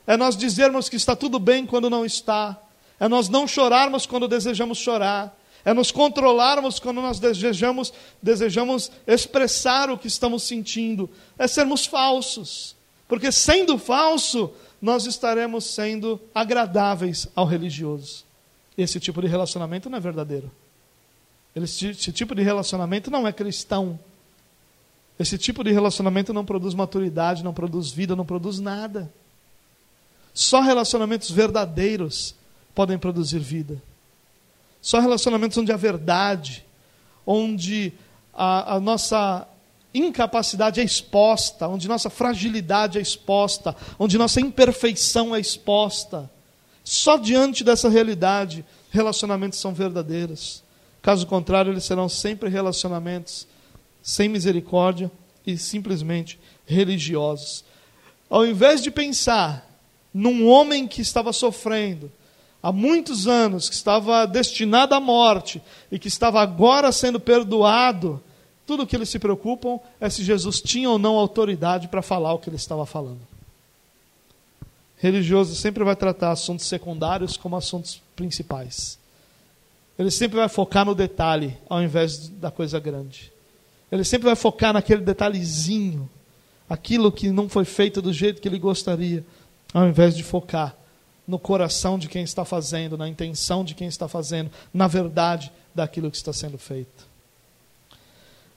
[0.06, 2.60] é nós dizermos que está tudo bem quando não está,
[3.00, 7.92] é nós não chorarmos quando desejamos chorar, é nos controlarmos quando nós desejamos,
[8.22, 12.73] desejamos expressar o que estamos sentindo, é sermos falsos,
[13.08, 18.24] porque sendo falso, nós estaremos sendo agradáveis ao religioso.
[18.76, 20.50] Esse tipo de relacionamento não é verdadeiro.
[21.54, 23.98] Esse, tipo de relacionamento não é cristão.
[25.18, 29.12] Esse tipo de relacionamento não produz maturidade, não produz vida, não produz nada.
[30.32, 32.34] Só relacionamentos verdadeiros
[32.74, 33.80] podem produzir vida.
[34.82, 36.64] Só relacionamentos onde a verdade,
[37.24, 37.92] onde
[38.34, 39.46] a, a nossa
[39.94, 46.28] incapacidade é exposta, onde nossa fragilidade é exposta, onde nossa imperfeição é exposta.
[46.82, 50.62] Só diante dessa realidade, relacionamentos são verdadeiros.
[51.00, 53.46] Caso contrário, eles serão sempre relacionamentos
[54.02, 55.10] sem misericórdia
[55.46, 57.64] e simplesmente religiosos.
[58.28, 59.70] Ao invés de pensar
[60.12, 62.10] num homem que estava sofrendo,
[62.62, 68.22] há muitos anos, que estava destinado à morte e que estava agora sendo perdoado,
[68.66, 72.32] tudo o que eles se preocupam é se Jesus tinha ou não autoridade para falar
[72.32, 73.20] o que ele estava falando.
[74.96, 78.98] Religioso sempre vai tratar assuntos secundários como assuntos principais.
[79.98, 83.30] Ele sempre vai focar no detalhe ao invés da coisa grande.
[83.92, 86.08] Ele sempre vai focar naquele detalhezinho,
[86.68, 89.24] aquilo que não foi feito do jeito que ele gostaria,
[89.72, 90.74] ao invés de focar
[91.28, 96.10] no coração de quem está fazendo, na intenção de quem está fazendo, na verdade daquilo
[96.10, 97.13] que está sendo feito.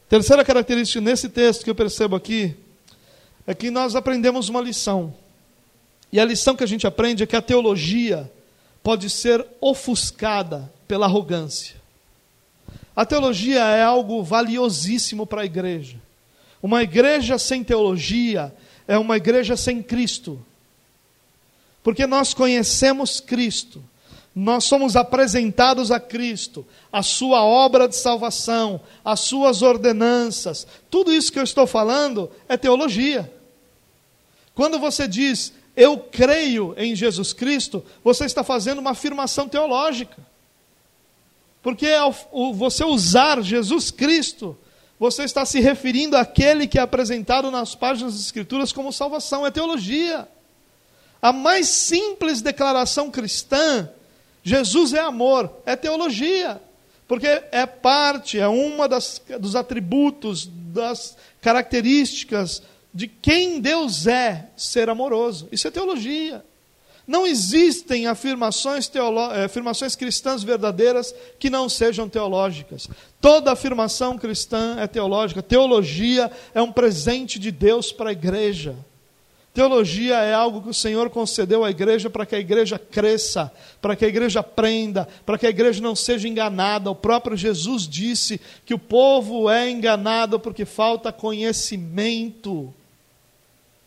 [0.10, 2.56] Terceira característica nesse texto que eu percebo aqui
[3.46, 5.14] é que nós aprendemos uma lição.
[6.12, 8.32] E a lição que a gente aprende é que a teologia
[8.82, 11.76] pode ser ofuscada pela arrogância.
[12.96, 15.98] A teologia é algo valiosíssimo para a igreja.
[16.64, 18.54] Uma igreja sem teologia
[18.88, 20.44] é uma igreja sem Cristo.
[21.84, 23.84] Porque nós conhecemos Cristo,
[24.40, 30.68] nós somos apresentados a Cristo, a Sua obra de salvação, as Suas ordenanças.
[30.92, 33.34] Tudo isso que eu estou falando é teologia.
[34.54, 40.18] Quando você diz, eu creio em Jesus Cristo, você está fazendo uma afirmação teológica.
[41.64, 42.14] Porque ao
[42.54, 44.56] você usar Jesus Cristo,
[45.00, 49.50] você está se referindo àquele que é apresentado nas páginas das Escrituras como salvação, é
[49.50, 50.28] teologia.
[51.20, 53.90] A mais simples declaração cristã,
[54.48, 56.62] Jesus é amor, é teologia.
[57.06, 64.90] Porque é parte, é uma das, dos atributos, das características de quem Deus é ser
[64.90, 65.50] amoroso.
[65.52, 66.46] Isso é teologia.
[67.06, 68.90] Não existem afirmações.
[68.96, 72.88] Eh, afirmações cristãs verdadeiras que não sejam teológicas.
[73.20, 75.44] Toda afirmação cristã é teológica.
[75.44, 78.78] Teologia é um presente de Deus para a igreja.
[79.58, 83.52] Teologia é algo que o Senhor concedeu à igreja para que a igreja cresça,
[83.82, 86.92] para que a igreja aprenda, para que a igreja não seja enganada.
[86.92, 92.72] O próprio Jesus disse que o povo é enganado porque falta conhecimento.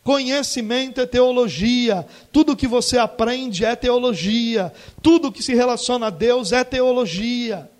[0.03, 2.05] Conhecimento é teologia.
[2.33, 4.73] Tudo que você aprende é teologia.
[5.01, 7.71] Tudo que se relaciona a Deus é teologia.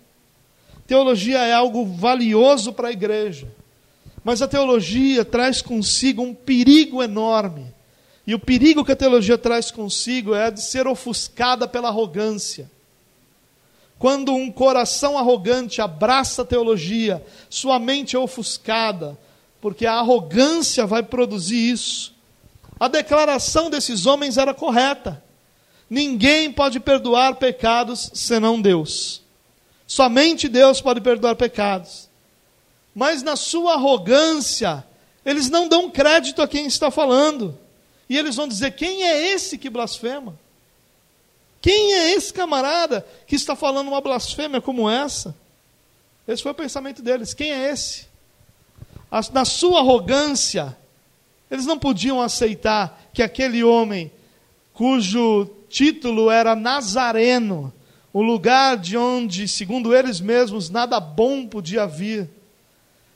[0.86, 3.48] Teologia é algo valioso para a igreja.
[4.24, 7.81] Mas a teologia traz consigo um perigo enorme.
[8.26, 12.70] E o perigo que a teologia traz consigo é de ser ofuscada pela arrogância.
[13.98, 19.18] Quando um coração arrogante abraça a teologia, sua mente é ofuscada,
[19.60, 22.12] porque a arrogância vai produzir isso.
[22.80, 25.22] A declaração desses homens era correta.
[25.88, 29.22] Ninguém pode perdoar pecados senão Deus.
[29.86, 32.08] Somente Deus pode perdoar pecados.
[32.94, 34.84] Mas na sua arrogância,
[35.24, 37.56] eles não dão crédito a quem está falando.
[38.12, 40.38] E eles vão dizer: quem é esse que blasfema?
[41.62, 45.34] Quem é esse camarada que está falando uma blasfêmia como essa?
[46.28, 47.32] Esse foi o pensamento deles.
[47.32, 48.06] Quem é esse?
[49.32, 50.76] Na sua arrogância,
[51.50, 54.12] eles não podiam aceitar que aquele homem,
[54.74, 57.72] cujo título era Nazareno,
[58.12, 62.28] o lugar de onde, segundo eles mesmos, nada bom podia vir,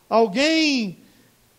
[0.09, 0.97] alguém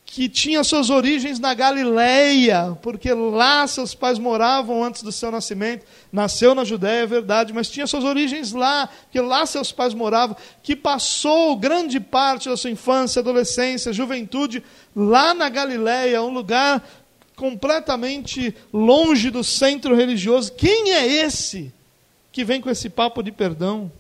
[0.09, 5.85] que tinha suas origens na Galileia, porque lá seus pais moravam antes do seu nascimento.
[6.11, 10.35] Nasceu na Judéia, é verdade, mas tinha suas origens lá, porque lá seus pais moravam,
[10.63, 14.63] que passou grande parte da sua infância, adolescência, juventude
[14.95, 16.87] lá na Galileia, um lugar
[17.35, 20.53] completamente longe do centro religioso.
[20.53, 21.71] Quem é esse
[22.31, 23.91] que vem com esse papo de perdão?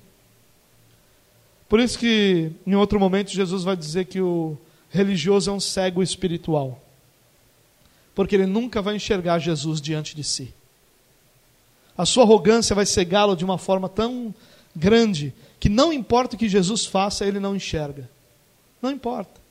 [1.67, 4.57] Por isso que em outro momento Jesus vai dizer que o
[4.89, 6.81] religioso é um cego espiritual.
[8.15, 10.53] Porque ele nunca vai enxergar Jesus diante de si.
[11.97, 14.33] A sua arrogância vai cegá-lo de uma forma tão
[14.75, 18.09] grande que não importa o que Jesus faça, ele não enxerga.
[18.81, 19.41] Não importa.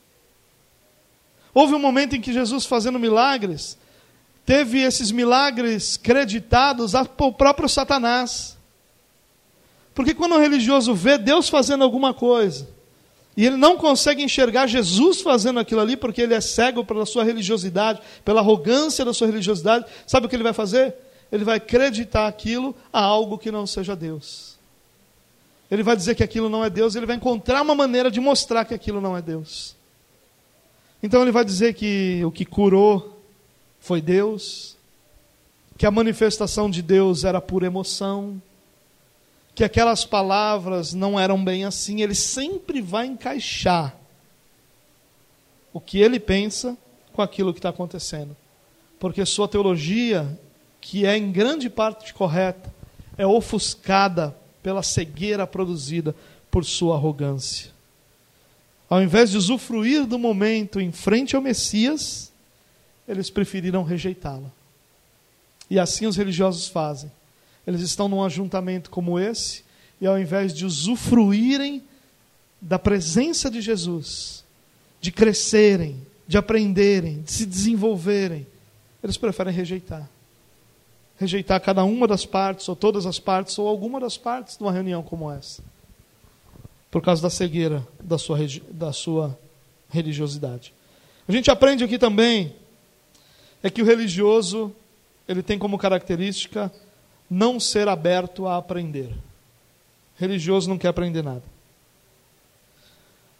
[1.53, 3.77] Houve um momento em que Jesus, fazendo milagres,
[4.45, 8.57] teve esses milagres creditados ao próprio Satanás.
[9.93, 12.69] Porque quando o religioso vê Deus fazendo alguma coisa,
[13.37, 17.23] e ele não consegue enxergar Jesus fazendo aquilo ali porque ele é cego pela sua
[17.23, 19.85] religiosidade, pela arrogância da sua religiosidade.
[20.07, 20.95] Sabe o que ele vai fazer?
[21.31, 24.57] Ele vai acreditar aquilo a algo que não seja Deus.
[25.69, 28.65] Ele vai dizer que aquilo não é Deus, ele vai encontrar uma maneira de mostrar
[28.65, 29.75] que aquilo não é Deus.
[31.03, 33.21] Então ele vai dizer que o que curou
[33.79, 34.75] foi Deus,
[35.77, 38.41] que a manifestação de Deus era por emoção,
[39.57, 43.97] que aquelas palavras não eram bem assim, ele sempre vai encaixar
[45.73, 46.77] o que ele pensa
[47.11, 48.37] com aquilo que está acontecendo.
[48.99, 50.39] Porque sua teologia,
[50.79, 52.71] que é em grande parte correta,
[53.17, 56.15] é ofuscada pela cegueira produzida
[56.51, 57.71] por sua arrogância.
[58.87, 62.31] Ao invés de usufruir do momento em frente ao Messias,
[63.07, 64.51] eles preferiram rejeitá-lo.
[65.67, 67.11] E assim os religiosos fazem
[67.67, 69.65] eles estão num ajuntamento como esse,
[69.99, 71.83] e ao invés de usufruírem
[72.61, 74.45] da presença de Jesus,
[75.01, 78.47] de crescerem, de aprenderem, de se desenvolverem,
[79.03, 80.09] eles preferem rejeitar.
[81.19, 84.71] Rejeitar cada uma das partes, ou todas as partes, ou alguma das partes de uma
[84.71, 85.61] reunião como essa.
[86.89, 88.37] Por causa da cegueira da sua,
[88.71, 89.37] da sua
[89.89, 90.73] religiosidade.
[91.27, 92.55] A gente aprende aqui também
[93.61, 94.73] é que o religioso
[95.27, 96.71] ele tem como característica
[97.29, 99.13] não ser aberto a aprender.
[100.17, 101.43] Religioso não quer aprender nada.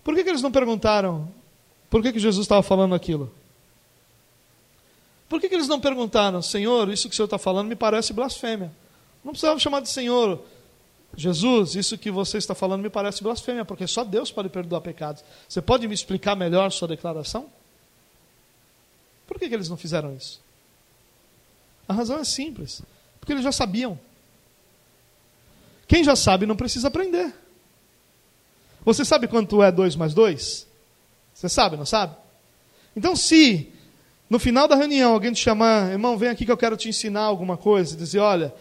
[0.03, 1.29] Por que, que eles não perguntaram
[1.89, 3.31] por que, que Jesus estava falando aquilo?
[5.29, 8.13] Por que, que eles não perguntaram, Senhor, isso que o Senhor está falando me parece
[8.13, 8.71] blasfêmia?
[9.23, 10.41] Não precisava chamar de Senhor,
[11.15, 15.23] Jesus, isso que você está falando me parece blasfêmia, porque só Deus pode perdoar pecados.
[15.47, 17.47] Você pode me explicar melhor sua declaração?
[19.25, 20.39] Por que, que eles não fizeram isso?
[21.87, 22.81] A razão é simples.
[23.27, 23.99] Porque eles já sabiam.
[25.85, 27.33] Quem já sabe não precisa aprender.
[28.85, 30.65] Você sabe quanto é 2 mais 2?
[31.33, 32.15] Você sabe, não sabe?
[32.95, 33.69] Então, se
[34.29, 37.23] no final da reunião alguém te chamar, irmão, vem aqui que eu quero te ensinar
[37.23, 38.55] alguma coisa, dizer, olha,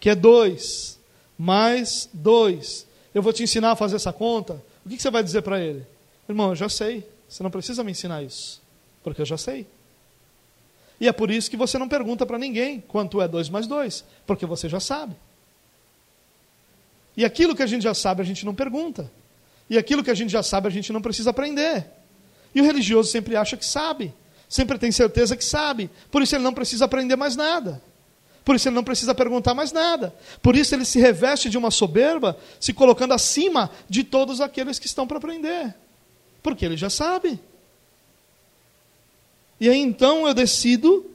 [0.00, 0.98] que é 2
[1.36, 2.86] mais 2.
[3.12, 5.60] eu vou te ensinar a fazer essa conta, o que, que você vai dizer para
[5.60, 5.86] ele?
[6.26, 8.62] Irmão, eu já sei, você não precisa me ensinar isso,
[9.04, 9.66] porque eu já sei.
[11.00, 14.04] E é por isso que você não pergunta para ninguém quanto é 2 mais 2,
[14.26, 15.14] porque você já sabe.
[17.16, 19.10] E aquilo que a gente já sabe, a gente não pergunta.
[19.68, 21.86] E aquilo que a gente já sabe, a gente não precisa aprender.
[22.54, 24.14] E o religioso sempre acha que sabe,
[24.48, 27.82] sempre tem certeza que sabe, por isso ele não precisa aprender mais nada.
[28.44, 30.14] Por isso ele não precisa perguntar mais nada.
[30.40, 34.86] Por isso ele se reveste de uma soberba, se colocando acima de todos aqueles que
[34.86, 35.74] estão para aprender.
[36.44, 37.40] Porque ele já sabe.
[39.60, 41.10] E aí então eu decido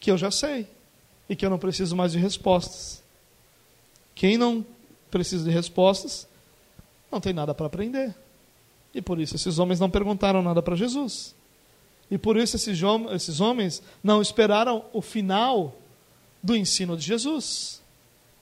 [0.00, 0.66] que eu já sei
[1.28, 3.02] e que eu não preciso mais de respostas.
[4.14, 4.64] Quem não
[5.10, 6.26] precisa de respostas
[7.10, 8.14] não tem nada para aprender.
[8.94, 11.34] E por isso esses homens não perguntaram nada para Jesus.
[12.10, 12.80] E por isso esses,
[13.12, 15.76] esses homens não esperaram o final
[16.42, 17.82] do ensino de Jesus.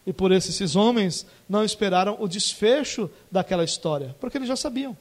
[0.07, 4.97] E por isso esses homens não esperaram o desfecho daquela história, porque eles já sabiam.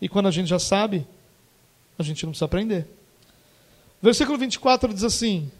[0.00, 1.06] E quando a gente já sabe,
[1.98, 2.86] a gente não precisa aprender.
[4.00, 5.50] Versículo 24 diz assim: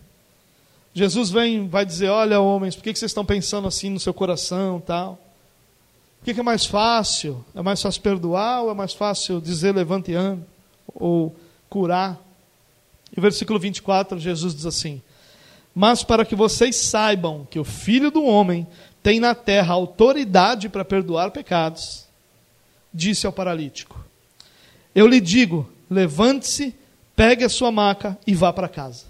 [0.95, 4.80] Jesus vem, vai dizer: Olha, homens, por que vocês estão pensando assim no seu coração
[4.80, 5.18] tal?
[6.20, 7.45] O que é mais fácil?
[7.55, 10.39] É mais fácil perdoar ou é mais fácil dizer levante e?
[10.95, 11.35] Ou
[11.68, 12.20] curar?
[13.16, 15.01] E versículo 24, Jesus diz assim:
[15.74, 18.66] Mas para que vocês saibam que o Filho do Homem
[19.03, 22.07] tem na terra autoridade para perdoar pecados,
[22.93, 23.99] disse ao paralítico:
[24.95, 26.74] Eu lhe digo, levante-se,
[27.14, 29.05] pegue a sua maca e vá para casa.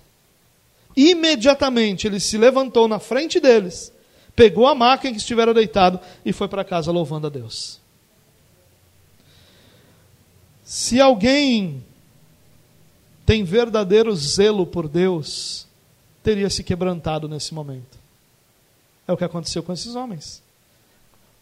[0.96, 3.92] Imediatamente ele se levantou na frente deles
[4.34, 7.80] pegou a maca em que estivera deitado e foi para casa louvando a Deus.
[10.64, 11.84] Se alguém
[13.26, 15.66] tem verdadeiro zelo por Deus,
[16.22, 17.98] teria se quebrantado nesse momento.
[19.06, 20.42] É o que aconteceu com esses homens.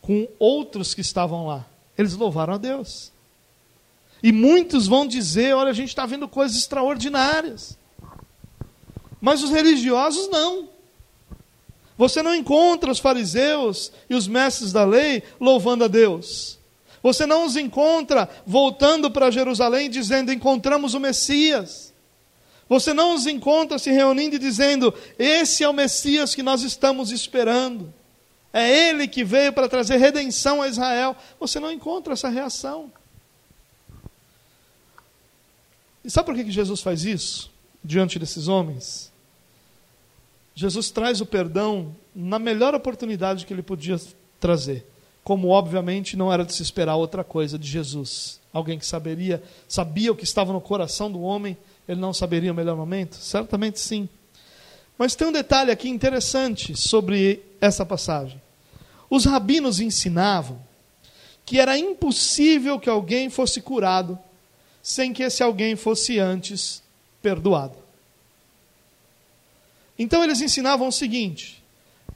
[0.00, 1.64] Com outros que estavam lá.
[1.96, 3.12] Eles louvaram a Deus.
[4.22, 7.78] E muitos vão dizer: olha, a gente está vendo coisas extraordinárias.
[9.20, 10.68] Mas os religiosos não.
[11.96, 16.58] Você não encontra os fariseus e os mestres da lei louvando a Deus.
[17.02, 21.92] Você não os encontra voltando para Jerusalém dizendo: Encontramos o Messias.
[22.68, 27.10] Você não os encontra se reunindo e dizendo: Esse é o Messias que nós estamos
[27.10, 27.92] esperando.
[28.52, 31.16] É ele que veio para trazer redenção a Israel.
[31.38, 32.92] Você não encontra essa reação.
[36.10, 37.52] E sabe por que Jesus faz isso
[37.84, 39.12] diante desses homens?
[40.56, 43.96] Jesus traz o perdão na melhor oportunidade que ele podia
[44.40, 44.84] trazer.
[45.22, 48.40] Como obviamente não era de se esperar outra coisa de Jesus.
[48.52, 51.56] Alguém que saberia, sabia o que estava no coração do homem,
[51.88, 53.14] ele não saberia o melhor momento?
[53.14, 54.08] Certamente sim.
[54.98, 58.42] Mas tem um detalhe aqui interessante sobre essa passagem.
[59.08, 60.60] Os rabinos ensinavam
[61.46, 64.18] que era impossível que alguém fosse curado
[64.82, 66.82] sem que esse alguém fosse antes
[67.22, 67.76] perdoado.
[69.98, 71.62] Então eles ensinavam o seguinte: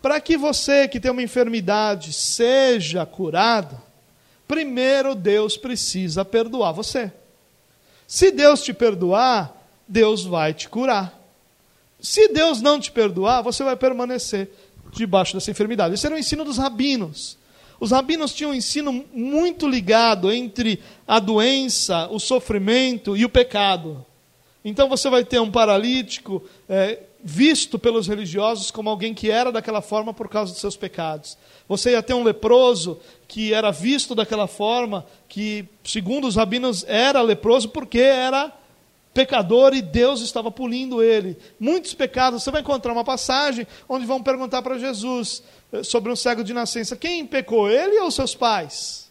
[0.01, 3.81] para que você que tem uma enfermidade seja curado,
[4.49, 7.12] primeiro Deus precisa perdoar você.
[8.07, 9.55] Se Deus te perdoar,
[9.87, 11.21] Deus vai te curar.
[12.01, 14.51] Se Deus não te perdoar, você vai permanecer
[14.93, 15.95] debaixo dessa enfermidade.
[15.95, 17.39] Esse era o ensino dos rabinos.
[17.81, 24.05] Os rabinos tinham um ensino muito ligado entre a doença, o sofrimento e o pecado.
[24.64, 29.83] Então você vai ter um paralítico é, visto pelos religiosos como alguém que era daquela
[29.83, 31.37] forma por causa dos seus pecados.
[31.68, 37.22] Você ia ter um leproso que era visto daquela forma, que, segundo os rabinos, era
[37.22, 38.53] leproso porque era
[39.15, 41.39] pecador e Deus estava pulindo ele.
[41.59, 45.43] Muitos pecados, você vai encontrar uma passagem onde vão perguntar para Jesus
[45.73, 49.05] eh, sobre um cego de nascença: quem pecou, ele ou seus pais?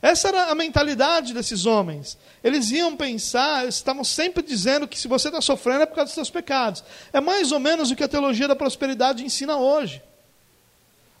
[0.00, 2.16] Essa era a mentalidade desses homens.
[2.44, 6.14] Eles iam pensar, estavam sempre dizendo que se você está sofrendo é por causa dos
[6.14, 6.84] seus pecados.
[7.12, 10.00] É mais ou menos o que a teologia da prosperidade ensina hoje.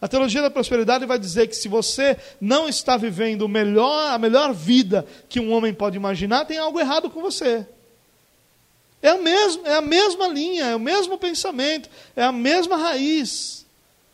[0.00, 4.54] A teologia da prosperidade vai dizer que se você não está vivendo melhor, a melhor
[4.54, 7.66] vida que um homem pode imaginar, tem algo errado com você.
[9.00, 13.64] É, o mesmo, é a mesma linha, é o mesmo pensamento, é a mesma raiz.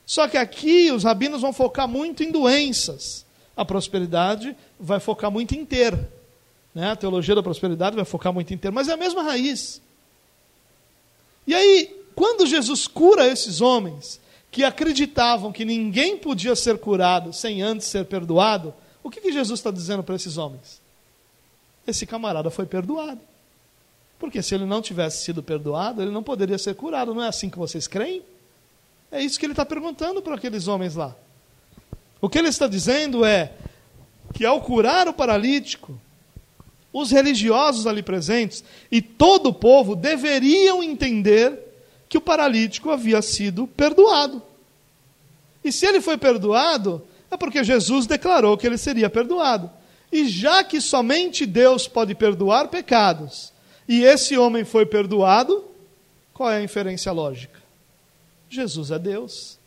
[0.04, 3.24] Só que aqui os rabinos vão focar muito em doenças.
[3.56, 5.98] A prosperidade vai focar muito em ter.
[6.74, 6.90] Né?
[6.90, 9.80] A teologia da prosperidade vai focar muito em ter, mas é a mesma raiz.
[11.46, 14.20] E aí, quando Jesus cura esses homens
[14.50, 19.60] que acreditavam que ninguém podia ser curado sem antes ser perdoado, o que, que Jesus
[19.60, 20.80] está dizendo para esses homens?
[21.86, 23.20] Esse camarada foi perdoado.
[24.24, 27.12] Porque se ele não tivesse sido perdoado, ele não poderia ser curado.
[27.12, 28.22] Não é assim que vocês creem?
[29.12, 31.14] É isso que ele está perguntando para aqueles homens lá.
[32.22, 33.52] O que ele está dizendo é
[34.32, 36.00] que ao curar o paralítico,
[36.90, 41.58] os religiosos ali presentes e todo o povo deveriam entender
[42.08, 44.42] que o paralítico havia sido perdoado.
[45.62, 49.70] E se ele foi perdoado, é porque Jesus declarou que ele seria perdoado.
[50.10, 53.52] E já que somente Deus pode perdoar pecados,
[53.88, 55.64] e esse homem foi perdoado,
[56.32, 57.62] qual é a inferência lógica?
[58.48, 59.58] Jesus é Deus.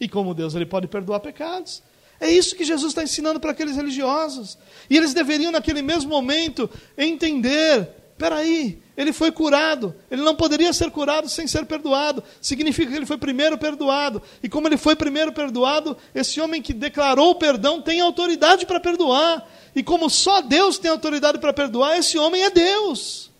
[0.00, 1.82] E como Deus, ele pode perdoar pecados.
[2.20, 4.58] É isso que Jesus está ensinando para aqueles religiosos.
[4.88, 10.90] E eles deveriam, naquele mesmo momento, entender: peraí, ele foi curado, ele não poderia ser
[10.90, 12.22] curado sem ser perdoado.
[12.38, 14.20] Significa que ele foi primeiro perdoado.
[14.42, 18.78] E como ele foi primeiro perdoado, esse homem que declarou o perdão tem autoridade para
[18.78, 19.48] perdoar.
[19.74, 23.30] E como só Deus tem autoridade para perdoar, esse homem é Deus.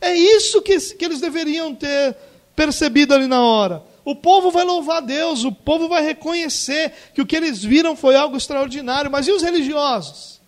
[0.00, 2.16] É isso que, que eles deveriam ter
[2.56, 3.82] percebido ali na hora.
[4.02, 8.16] O povo vai louvar Deus, o povo vai reconhecer que o que eles viram foi
[8.16, 9.10] algo extraordinário.
[9.10, 10.40] Mas e os religiosos?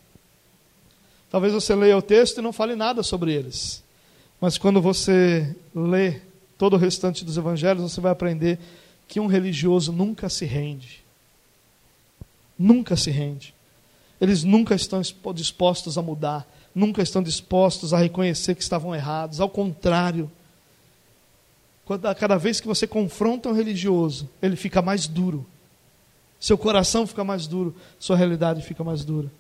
[1.31, 3.85] Talvez você leia o texto e não fale nada sobre eles.
[4.41, 6.21] Mas quando você lê
[6.59, 8.59] todo o restante dos evangelhos, você vai aprender
[9.09, 11.05] que um religioso nunca se rende.
[12.59, 13.55] Nunca se rende.
[14.21, 15.01] Eles nunca estão
[15.35, 19.41] dispostos a mudar, nunca estão dispostos a reconhecer que estavam errados.
[19.41, 20.31] Ao contrário,
[22.19, 25.47] cada vez que você confronta um religioso, ele fica mais duro.
[26.41, 29.31] Seu coração fica mais duro, sua realidade fica mais dura.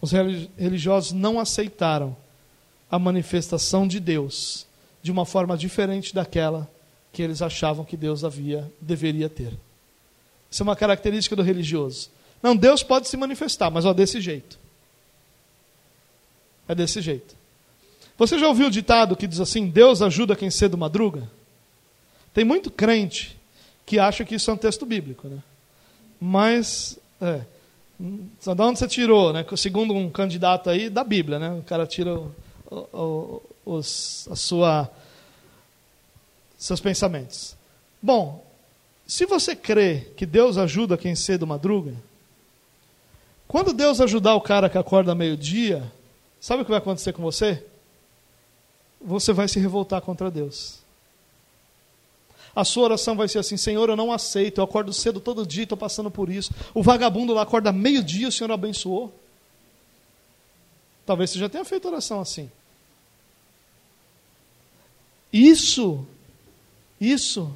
[0.00, 0.12] Os
[0.56, 2.16] religiosos não aceitaram
[2.92, 4.66] a manifestação de Deus
[5.02, 6.70] de uma forma diferente daquela
[7.10, 9.54] que eles achavam que Deus havia deveria ter.
[10.50, 12.10] Isso é uma característica do religioso.
[12.42, 14.58] Não, Deus pode se manifestar, mas ó, desse jeito.
[16.68, 17.34] É desse jeito.
[18.18, 21.30] Você já ouviu o ditado que diz assim: Deus ajuda quem cedo madruga?
[22.34, 23.38] Tem muito crente
[23.86, 25.38] que acha que isso é um texto bíblico, né?
[26.20, 27.40] Mas, é,
[27.98, 29.44] de onde você tirou, né?
[29.56, 31.50] Segundo um candidato aí, da Bíblia, né?
[31.52, 32.32] O cara tira o,
[33.64, 34.90] os, a sua,
[36.56, 37.56] seus pensamentos.
[38.00, 38.44] Bom,
[39.06, 41.94] se você crê que Deus ajuda quem cedo madruga,
[43.46, 45.92] quando Deus ajudar o cara que acorda meio-dia,
[46.40, 47.64] sabe o que vai acontecer com você?
[49.00, 50.80] Você vai se revoltar contra Deus.
[52.54, 55.64] A sua oração vai ser assim: Senhor, eu não aceito, eu acordo cedo todo dia,
[55.64, 56.52] estou passando por isso.
[56.72, 59.12] O vagabundo lá acorda meio-dia, o Senhor abençoou.
[61.04, 62.50] Talvez você já tenha feito oração assim.
[65.32, 66.06] Isso,
[67.00, 67.50] isso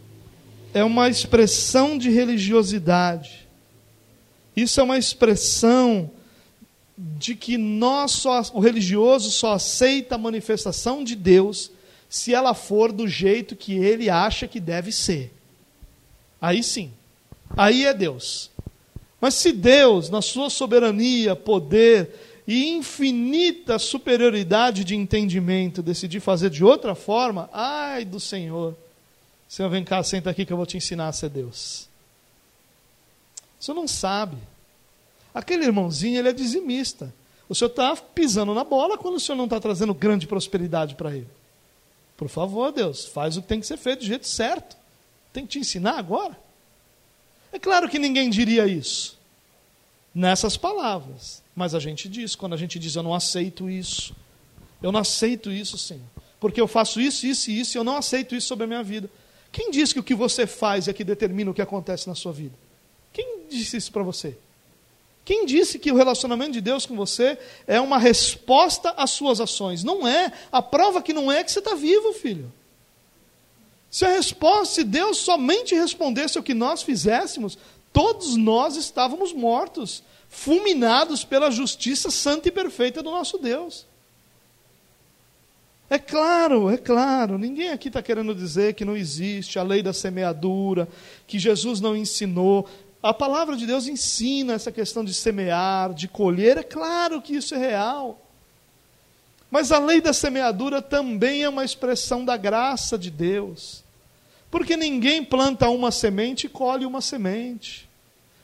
[0.73, 3.47] é uma expressão de religiosidade.
[4.57, 6.11] Isso é uma expressão
[6.97, 11.71] de que nós só, o religioso só aceita a manifestação de Deus
[12.09, 15.33] se ela for do jeito que ele acha que deve ser.
[16.41, 16.91] Aí sim.
[17.57, 18.51] Aí é Deus.
[19.21, 26.65] Mas se Deus, na sua soberania, poder e infinita superioridade de entendimento, decidir fazer de
[26.65, 28.77] outra forma, ai do Senhor.
[29.49, 31.89] Senhor, vem cá, senta aqui que eu vou te ensinar a ser Deus.
[33.59, 34.37] Senhor não sabe.
[35.35, 37.13] Aquele irmãozinho, ele é dizimista.
[37.49, 41.15] O senhor está pisando na bola quando o senhor não está trazendo grande prosperidade para
[41.15, 41.29] ele.
[42.17, 44.77] Por favor, Deus, faz o que tem que ser feito do jeito certo.
[45.33, 46.39] Tem que te ensinar agora.
[47.53, 49.16] É claro que ninguém diria isso
[50.17, 54.17] nessas palavras, mas a gente diz, quando a gente diz eu não aceito isso,
[54.83, 56.07] eu não aceito isso, Senhor,
[56.41, 58.83] porque eu faço isso, isso e isso e eu não aceito isso sobre a minha
[58.83, 59.11] vida.
[59.53, 62.33] Quem diz que o que você faz é que determina o que acontece na sua
[62.33, 62.55] vida?
[63.13, 64.39] Quem disse isso para você?
[65.23, 69.85] Quem disse que o relacionamento de Deus com você é uma resposta às suas ações?
[69.85, 70.33] Não é.
[70.51, 72.51] A prova que não é é que você está vivo, filho.
[73.91, 77.59] Se a resposta, se Deus somente respondesse o que nós fizéssemos,
[77.97, 83.87] todos nós estávamos mortos, fulminados pela justiça santa e perfeita do nosso Deus.
[85.89, 89.95] É claro, é claro, ninguém aqui está querendo dizer que não existe a lei da
[89.95, 90.87] semeadura,
[91.27, 92.69] que Jesus não ensinou.
[93.03, 97.55] A palavra de Deus ensina essa questão de semear, de colher, é claro que isso
[97.55, 98.21] é real.
[99.51, 103.83] Mas a lei da semeadura também é uma expressão da graça de Deus.
[104.51, 107.86] Porque ninguém planta uma semente e colhe uma semente.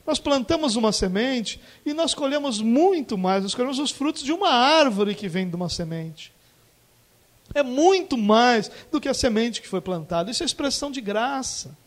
[0.05, 4.49] Nós plantamos uma semente e nós colhemos muito mais, nós colhemos os frutos de uma
[4.49, 6.33] árvore que vem de uma semente.
[7.53, 10.29] É muito mais do que a semente que foi plantada.
[10.29, 11.77] Isso é expressão de graça.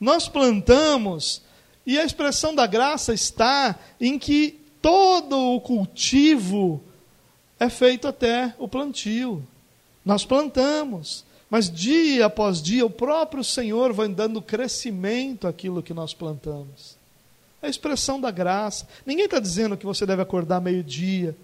[0.00, 1.42] Nós plantamos,
[1.84, 6.82] e a expressão da graça está em que todo o cultivo
[7.58, 9.46] é feito até o plantio.
[10.04, 11.24] Nós plantamos.
[11.50, 16.96] Mas dia após dia, o próprio Senhor vai dando crescimento àquilo que nós plantamos.
[17.62, 18.86] É a expressão da graça.
[19.04, 21.34] Ninguém está dizendo que você deve acordar meio-dia.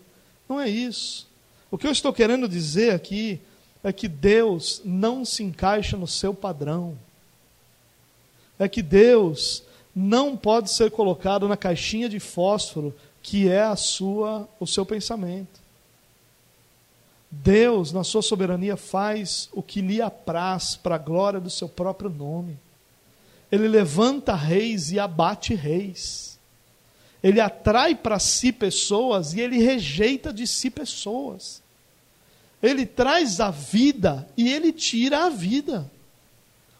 [0.48, 1.26] Não é isso.
[1.70, 3.40] O que eu estou querendo dizer aqui
[3.82, 6.96] é que Deus não se encaixa no seu padrão.
[8.59, 14.46] É que Deus não pode ser colocado na caixinha de fósforo que é a sua
[14.61, 15.64] o seu pensamento.
[17.43, 22.11] Deus, na sua soberania, faz o que lhe apraz para a glória do seu próprio
[22.11, 22.59] nome.
[23.51, 26.39] Ele levanta reis e abate reis.
[27.22, 31.62] Ele atrai para si pessoas e ele rejeita de si pessoas.
[32.62, 35.91] Ele traz a vida e ele tira a vida.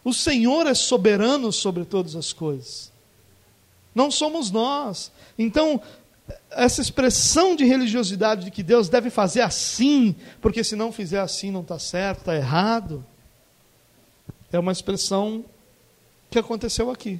[0.03, 2.91] O Senhor é soberano sobre todas as coisas.
[3.93, 5.11] Não somos nós.
[5.37, 5.81] Então,
[6.51, 11.51] essa expressão de religiosidade de que Deus deve fazer assim, porque se não fizer assim
[11.51, 13.05] não está certo, está errado,
[14.51, 15.43] é uma expressão
[16.29, 17.19] que aconteceu aqui.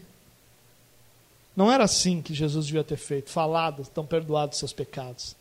[1.55, 5.35] Não era assim que Jesus devia ter feito, falado, estão perdoados seus pecados.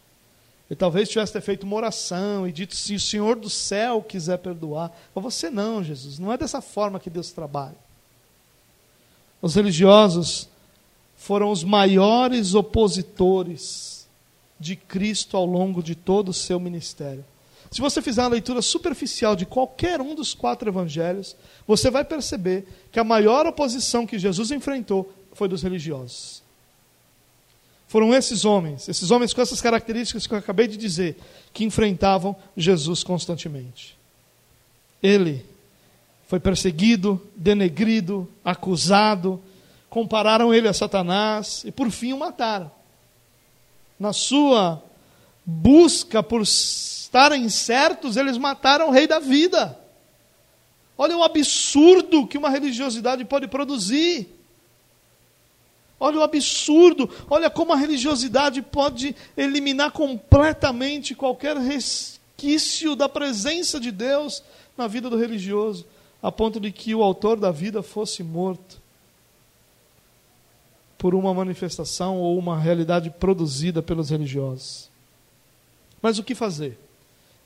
[0.70, 4.90] Ele talvez tivesse feito uma oração e dito: se o Senhor do céu quiser perdoar.
[5.14, 6.18] Mas você não, Jesus.
[6.18, 7.76] Não é dessa forma que Deus trabalha.
[9.42, 10.48] Os religiosos
[11.24, 14.06] foram os maiores opositores
[14.60, 17.24] de Cristo ao longo de todo o seu ministério.
[17.70, 21.34] Se você fizer uma leitura superficial de qualquer um dos quatro evangelhos,
[21.66, 26.42] você vai perceber que a maior oposição que Jesus enfrentou foi dos religiosos.
[27.88, 31.16] Foram esses homens, esses homens com essas características que eu acabei de dizer,
[31.54, 33.96] que enfrentavam Jesus constantemente.
[35.02, 35.42] Ele
[36.28, 39.42] foi perseguido, denegrido, acusado,
[39.94, 42.68] compararam ele a Satanás e por fim o mataram.
[43.96, 44.82] Na sua
[45.46, 49.78] busca por estarem certos, eles mataram o rei da vida.
[50.98, 54.28] Olha o absurdo que uma religiosidade pode produzir.
[56.00, 63.92] Olha o absurdo, olha como a religiosidade pode eliminar completamente qualquer resquício da presença de
[63.92, 64.42] Deus
[64.76, 65.86] na vida do religioso,
[66.20, 68.82] a ponto de que o autor da vida fosse morto
[71.04, 74.88] por uma manifestação ou uma realidade produzida pelos religiosos.
[76.00, 76.78] Mas o que fazer?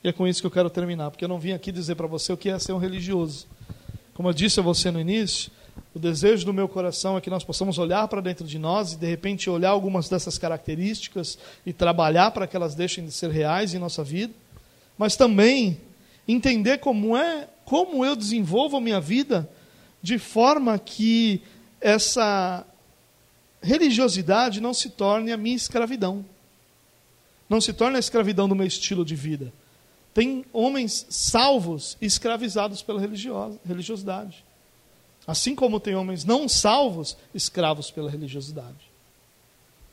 [0.01, 2.07] E é com isso que eu quero terminar, porque eu não vim aqui dizer para
[2.07, 3.47] você o que é ser um religioso.
[4.13, 5.51] Como eu disse a você no início,
[5.93, 8.97] o desejo do meu coração é que nós possamos olhar para dentro de nós e,
[8.97, 13.73] de repente, olhar algumas dessas características e trabalhar para que elas deixem de ser reais
[13.73, 14.33] em nossa vida,
[14.97, 15.81] mas também
[16.25, 19.49] entender como é, como eu desenvolvo a minha vida
[20.01, 21.41] de forma que
[21.81, 22.65] essa
[23.61, 26.25] religiosidade não se torne a minha escravidão.
[27.49, 29.51] Não se torne a escravidão do meu estilo de vida.
[30.13, 34.43] Tem homens salvos escravizados pela religiosidade.
[35.25, 38.89] Assim como tem homens não salvos, escravos pela religiosidade.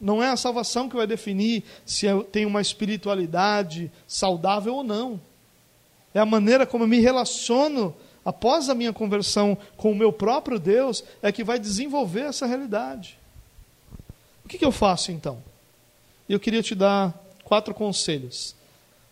[0.00, 5.20] Não é a salvação que vai definir se eu tenho uma espiritualidade saudável ou não.
[6.14, 7.94] É a maneira como eu me relaciono
[8.24, 13.18] após a minha conversão com o meu próprio Deus é que vai desenvolver essa realidade.
[14.46, 15.42] O que, que eu faço então?
[16.28, 18.54] Eu queria te dar quatro conselhos.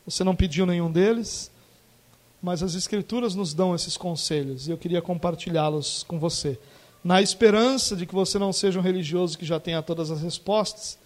[0.07, 1.51] Você não pediu nenhum deles,
[2.41, 6.57] mas as Escrituras nos dão esses conselhos e eu queria compartilhá-los com você,
[7.03, 10.97] na esperança de que você não seja um religioso que já tenha todas as respostas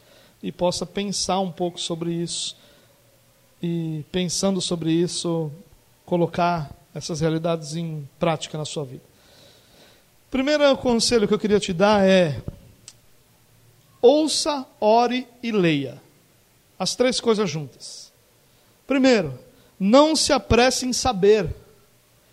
[0.42, 2.54] e possa pensar um pouco sobre isso
[3.62, 5.50] e, pensando sobre isso,
[6.04, 9.04] colocar essas realidades em prática na sua vida.
[10.26, 12.42] O primeiro conselho que eu queria te dar é:
[14.00, 16.00] ouça, ore e leia.
[16.78, 18.12] As três coisas juntas.
[18.86, 19.38] Primeiro,
[19.78, 21.54] não se apresse em saber.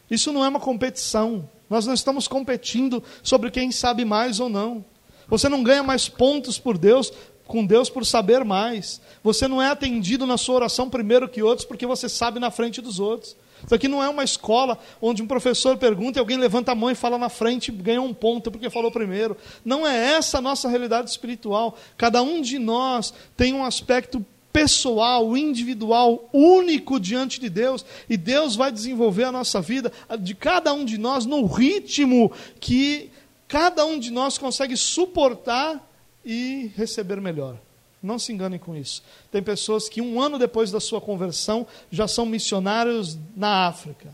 [0.09, 1.49] Isso não é uma competição.
[1.69, 4.85] Nós não estamos competindo sobre quem sabe mais ou não.
[5.27, 7.11] Você não ganha mais pontos por Deus,
[7.47, 9.01] com Deus por saber mais.
[9.23, 12.81] Você não é atendido na sua oração primeiro que outros porque você sabe na frente
[12.81, 13.35] dos outros.
[13.63, 16.89] Isso aqui não é uma escola onde um professor pergunta e alguém levanta a mão
[16.89, 19.37] e fala na frente ganha um ponto porque falou primeiro.
[19.63, 21.77] Não é essa a nossa realidade espiritual.
[21.97, 24.25] Cada um de nós tem um aspecto
[24.55, 30.73] pessoal, individual, único diante de Deus, e Deus vai desenvolver a nossa vida de cada
[30.73, 33.11] um de nós no ritmo que
[33.49, 35.85] cada um de nós consegue suportar
[36.23, 37.57] e receber melhor.
[38.05, 39.03] Não se enganem com isso.
[39.31, 44.13] Tem pessoas que um ano depois da sua conversão já são missionários na África.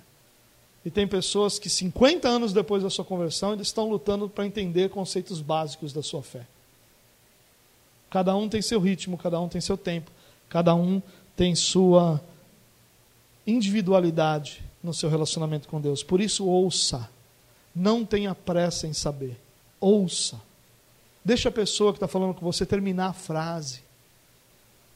[0.83, 4.89] E tem pessoas que 50 anos depois da sua conversão ainda estão lutando para entender
[4.89, 6.47] conceitos básicos da sua fé.
[8.09, 10.11] Cada um tem seu ritmo, cada um tem seu tempo.
[10.49, 11.01] Cada um
[11.35, 12.21] tem sua
[13.45, 16.03] individualidade no seu relacionamento com Deus.
[16.03, 17.09] Por isso, ouça.
[17.73, 19.39] Não tenha pressa em saber.
[19.79, 20.41] Ouça.
[21.23, 23.81] Deixa a pessoa que está falando com você terminar a frase.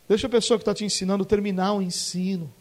[0.07, 2.51] Deixa a pessoa que está te ensinando terminar o ensino.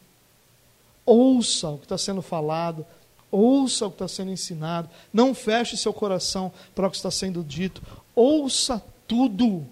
[1.05, 2.87] Ouça o que está sendo falado.
[3.31, 4.89] Ouça o que está sendo ensinado.
[5.13, 7.83] Não feche seu coração para o que está sendo dito.
[8.15, 9.67] Ouça tudo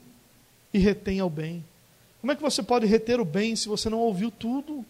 [0.73, 1.65] e retenha o bem.
[2.21, 4.85] Como é que você pode reter o bem se você não ouviu tudo?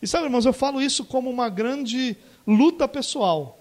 [0.00, 2.16] E sabe, irmãos, eu falo isso como uma grande
[2.46, 3.55] luta pessoal.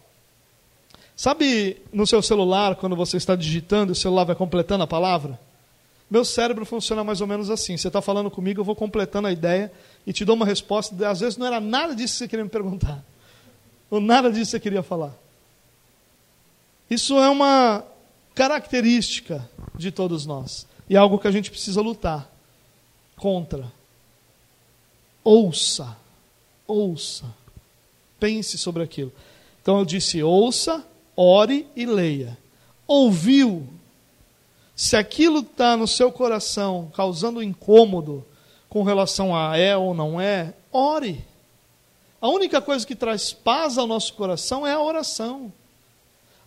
[1.16, 5.40] Sabe no seu celular, quando você está digitando, o celular vai completando a palavra?
[6.10, 7.78] Meu cérebro funciona mais ou menos assim.
[7.78, 9.72] Você está falando comigo, eu vou completando a ideia
[10.06, 11.10] e te dou uma resposta.
[11.10, 13.04] Às vezes não era nada disso que você queria me perguntar.
[13.90, 15.14] Ou nada disso que você queria falar.
[16.90, 17.84] Isso é uma
[18.36, 20.68] característica de todos nós.
[20.88, 22.30] E é algo que a gente precisa lutar
[23.16, 23.72] contra.
[25.24, 25.98] Ouça.
[26.68, 27.26] Ouça.
[28.20, 29.12] Pense sobre aquilo.
[29.62, 30.86] Então eu disse: ouça,
[31.16, 32.38] ore e leia.
[32.88, 33.68] Ouviu.
[34.76, 38.26] Se aquilo está no seu coração causando incômodo
[38.70, 41.24] com relação a é ou não é, ore.
[42.20, 45.52] A única coisa que traz paz ao nosso coração é a oração.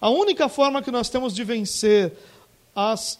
[0.00, 2.12] A única forma que nós temos de vencer
[2.74, 3.18] as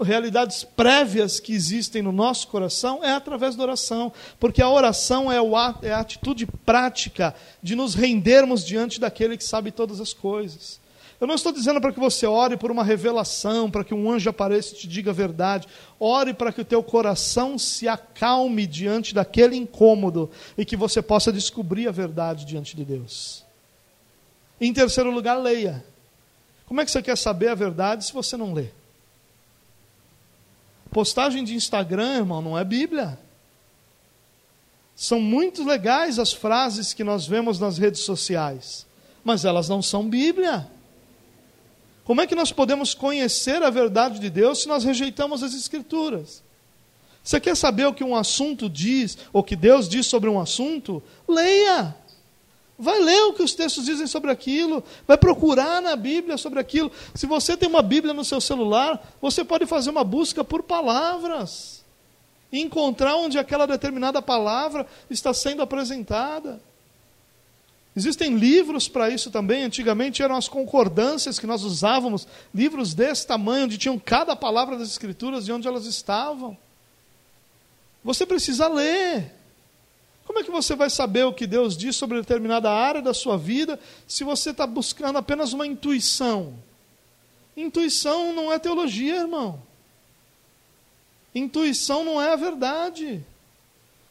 [0.00, 5.40] realidades prévias que existem no nosso coração é através da oração, porque a oração é,
[5.40, 10.80] o, é a atitude prática de nos rendermos diante daquele que sabe todas as coisas.
[11.20, 14.28] Eu não estou dizendo para que você ore por uma revelação, para que um anjo
[14.28, 15.68] apareça e te diga a verdade.
[15.98, 20.28] Ore para que o teu coração se acalme diante daquele incômodo
[20.58, 23.44] e que você possa descobrir a verdade diante de Deus.
[24.60, 25.84] Em terceiro lugar, leia.
[26.66, 28.66] Como é que você quer saber a verdade se você não lê?
[30.94, 33.18] Postagem de Instagram, irmão, não é Bíblia.
[34.94, 38.86] São muito legais as frases que nós vemos nas redes sociais,
[39.24, 40.70] mas elas não são Bíblia.
[42.04, 46.44] Como é que nós podemos conhecer a verdade de Deus se nós rejeitamos as Escrituras?
[47.24, 51.02] Você quer saber o que um assunto diz, ou que Deus diz sobre um assunto?
[51.26, 51.92] Leia.
[52.78, 56.90] Vai ler o que os textos dizem sobre aquilo, vai procurar na Bíblia sobre aquilo.
[57.14, 61.84] Se você tem uma Bíblia no seu celular, você pode fazer uma busca por palavras
[62.50, 66.60] e encontrar onde aquela determinada palavra está sendo apresentada.
[67.96, 69.62] Existem livros para isso também.
[69.62, 74.88] Antigamente eram as concordâncias que nós usávamos, livros desse tamanho, onde tinham cada palavra das
[74.88, 76.56] Escrituras e onde elas estavam.
[78.02, 79.32] Você precisa ler.
[80.34, 83.38] Como é que você vai saber o que Deus diz sobre determinada área da sua
[83.38, 86.54] vida se você está buscando apenas uma intuição?
[87.56, 89.62] Intuição não é teologia, irmão.
[91.32, 93.24] Intuição não é a verdade.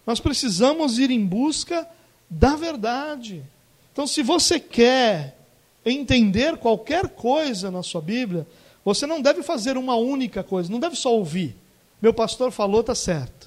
[0.08, 1.86] Nós precisamos ir em busca
[2.30, 3.44] da verdade.
[3.92, 5.38] Então, se você quer
[5.86, 8.48] entender qualquer coisa na sua Bíblia,
[8.86, 11.54] você não deve fazer uma única coisa, não deve só ouvir.
[12.02, 13.43] Meu pastor falou, está certo.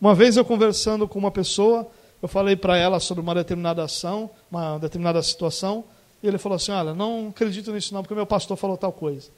[0.00, 1.88] Uma vez eu conversando com uma pessoa,
[2.20, 5.84] eu falei para ela sobre uma determinada ação, uma determinada situação,
[6.22, 9.30] e ele falou assim: Olha, não acredito nisso não, porque meu pastor falou tal coisa.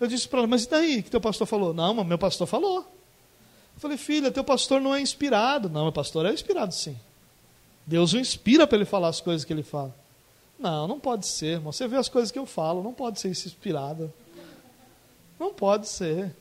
[0.00, 1.72] Eu disse para ela: Mas e daí que teu pastor falou?
[1.72, 2.78] Não, mas meu pastor falou.
[2.78, 5.68] Eu falei: Filha, teu pastor não é inspirado.
[5.68, 6.96] Não, meu pastor é inspirado sim.
[7.86, 9.94] Deus o inspira para ele falar as coisas que ele fala.
[10.58, 11.72] Não, não pode ser, irmão.
[11.72, 14.12] Você vê as coisas que eu falo, não pode ser inspirado.
[15.38, 16.34] Não pode ser.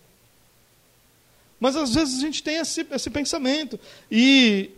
[1.60, 3.80] Mas às vezes a gente tem esse, esse pensamento.
[4.12, 4.72] E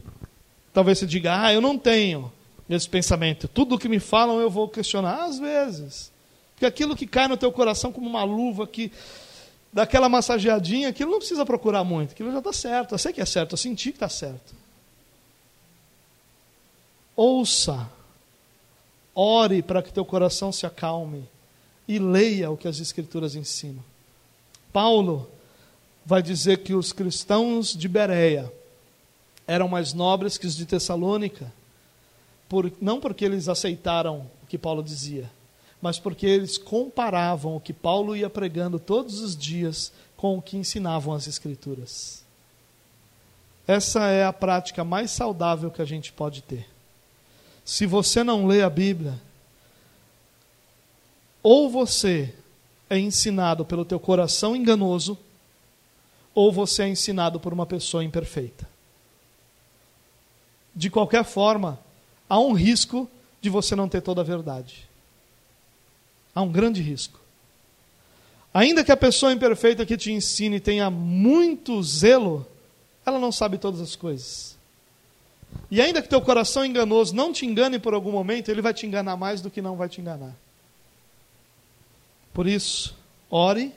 [0.73, 2.31] talvez você diga, ah, eu não tenho
[2.69, 3.47] esse pensamento.
[3.47, 5.23] Tudo o que me falam eu vou questionar.
[5.25, 6.11] Às vezes.
[6.53, 8.91] Porque aquilo que cai no teu coração como uma luva que
[9.71, 12.93] daquela massageadinha, aquilo não precisa procurar muito, aquilo já está certo.
[12.93, 14.55] Eu sei que é certo, eu senti que está certo.
[17.15, 17.89] Ouça,
[19.13, 21.27] ore para que teu coração se acalme
[21.87, 23.83] e leia o que as Escrituras ensinam.
[24.71, 25.29] Paulo
[26.05, 28.51] vai dizer que os cristãos de Bereia
[29.47, 31.51] eram mais nobres que os de Tessalônica,
[32.47, 35.29] por, não porque eles aceitaram o que Paulo dizia,
[35.81, 40.57] mas porque eles comparavam o que Paulo ia pregando todos os dias com o que
[40.57, 42.23] ensinavam as Escrituras.
[43.67, 46.67] Essa é a prática mais saudável que a gente pode ter.
[47.63, 49.13] Se você não lê a Bíblia,
[51.43, 52.33] ou você
[52.89, 55.17] é ensinado pelo teu coração enganoso,
[56.33, 58.67] ou você é ensinado por uma pessoa imperfeita.
[60.75, 61.79] De qualquer forma,
[62.29, 63.09] há um risco
[63.41, 64.87] de você não ter toda a verdade.
[66.33, 67.19] Há um grande risco.
[68.53, 72.47] Ainda que a pessoa imperfeita que te ensine tenha muito zelo,
[73.05, 74.57] ela não sabe todas as coisas.
[75.69, 78.85] E ainda que teu coração enganoso não te engane por algum momento, ele vai te
[78.85, 80.35] enganar mais do que não vai te enganar.
[82.33, 82.95] Por isso,
[83.29, 83.73] ore,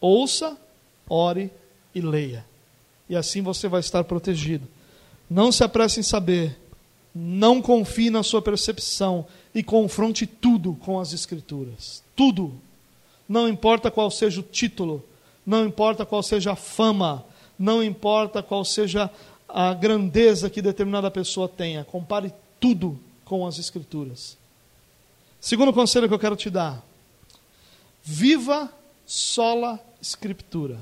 [0.00, 0.56] ouça,
[1.08, 1.50] ore
[1.94, 2.44] e leia.
[3.08, 4.66] E assim você vai estar protegido.
[5.28, 6.58] Não se apresse em saber,
[7.14, 12.02] não confie na sua percepção e confronte tudo com as Escrituras.
[12.14, 12.52] Tudo.
[13.28, 15.04] Não importa qual seja o título,
[15.44, 17.24] não importa qual seja a fama,
[17.58, 19.10] não importa qual seja
[19.48, 21.84] a grandeza que determinada pessoa tenha.
[21.84, 24.36] Compare tudo com as Escrituras.
[25.40, 26.82] Segundo conselho que eu quero te dar:
[28.02, 28.72] viva
[29.06, 30.78] sola Escritura.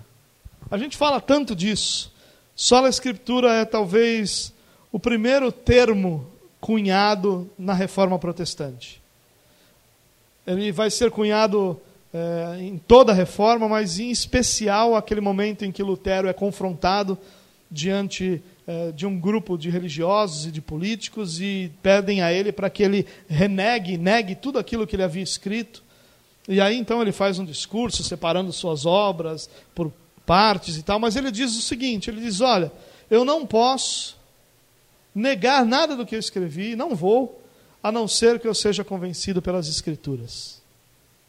[0.69, 2.13] A gente fala tanto disso.
[2.55, 4.53] Sola Escritura é talvez
[4.91, 6.27] o primeiro termo
[6.61, 9.01] cunhado na reforma protestante.
[10.45, 11.81] Ele vai ser cunhado
[12.13, 17.17] é, em toda a reforma, mas em especial aquele momento em que Lutero é confrontado
[17.71, 22.69] diante é, de um grupo de religiosos e de políticos e pedem a ele para
[22.69, 25.85] que ele renegue, negue tudo aquilo que ele havia escrito.
[26.49, 29.93] E aí então ele faz um discurso separando suas obras por
[30.27, 32.71] partes e tal, mas ele diz o seguinte: ele diz, olha,
[33.11, 34.17] eu não posso
[35.15, 37.41] negar nada do que eu escrevi, não vou,
[37.83, 40.61] a não ser que eu seja convencido pelas Escrituras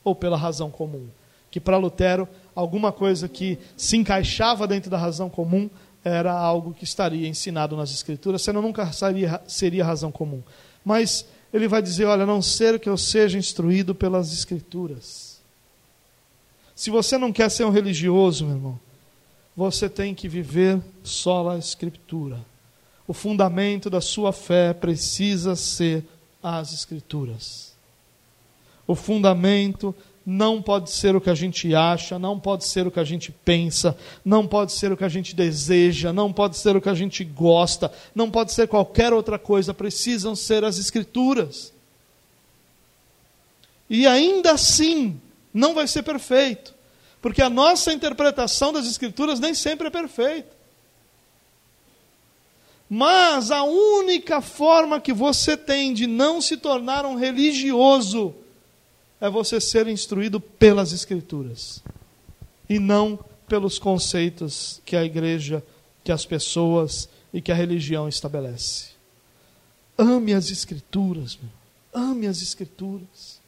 [0.04, 1.08] ou pela razão comum.
[1.50, 5.70] Que para Lutero, alguma coisa que se encaixava dentro da razão comum
[6.04, 10.42] era algo que estaria ensinado nas Escrituras, senão nunca seria, seria razão comum.
[10.84, 15.40] Mas ele vai dizer: olha, a não ser que eu seja instruído pelas Escrituras.
[16.76, 18.80] Se você não quer ser um religioso, meu irmão,
[19.58, 22.40] você tem que viver só a Escritura.
[23.08, 26.06] O fundamento da sua fé precisa ser
[26.44, 27.76] as Escrituras.
[28.86, 33.00] O fundamento não pode ser o que a gente acha, não pode ser o que
[33.00, 36.82] a gente pensa, não pode ser o que a gente deseja, não pode ser o
[36.82, 41.74] que a gente gosta, não pode ser qualquer outra coisa, precisam ser as Escrituras.
[43.90, 45.20] E ainda assim,
[45.52, 46.76] não vai ser perfeito,
[47.28, 50.50] porque a nossa interpretação das Escrituras nem sempre é perfeita.
[52.90, 58.34] Mas a única forma que você tem de não se tornar um religioso
[59.20, 61.84] é você ser instruído pelas Escrituras
[62.70, 65.62] e não pelos conceitos que a igreja,
[66.06, 68.92] que as pessoas e que a religião estabelece.
[69.98, 71.52] Ame as Escrituras, meu.
[71.94, 73.42] ame as Escrituras,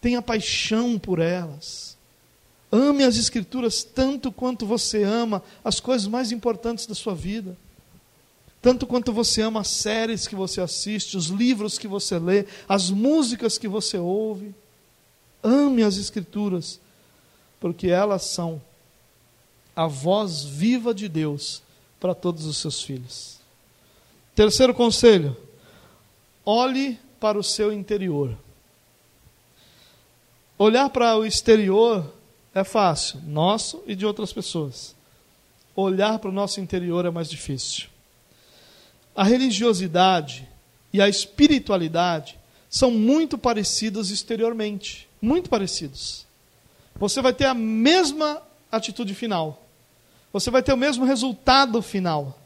[0.00, 2.00] tenha paixão por elas.
[2.74, 7.54] Ame as Escrituras tanto quanto você ama as coisas mais importantes da sua vida.
[8.62, 12.88] Tanto quanto você ama as séries que você assiste, os livros que você lê, as
[12.90, 14.54] músicas que você ouve.
[15.42, 16.80] Ame as Escrituras,
[17.60, 18.62] porque elas são
[19.76, 21.62] a voz viva de Deus
[22.00, 23.38] para todos os seus filhos.
[24.34, 25.36] Terceiro conselho:
[26.42, 28.34] olhe para o seu interior.
[30.56, 32.10] Olhar para o exterior
[32.54, 34.94] é fácil, nosso e de outras pessoas.
[35.74, 37.86] Olhar para o nosso interior é mais difícil.
[39.14, 40.48] A religiosidade
[40.92, 42.38] e a espiritualidade
[42.68, 46.26] são muito parecidas exteriormente muito parecidos.
[46.96, 49.64] Você vai ter a mesma atitude final.
[50.32, 52.38] Você vai ter o mesmo resultado final.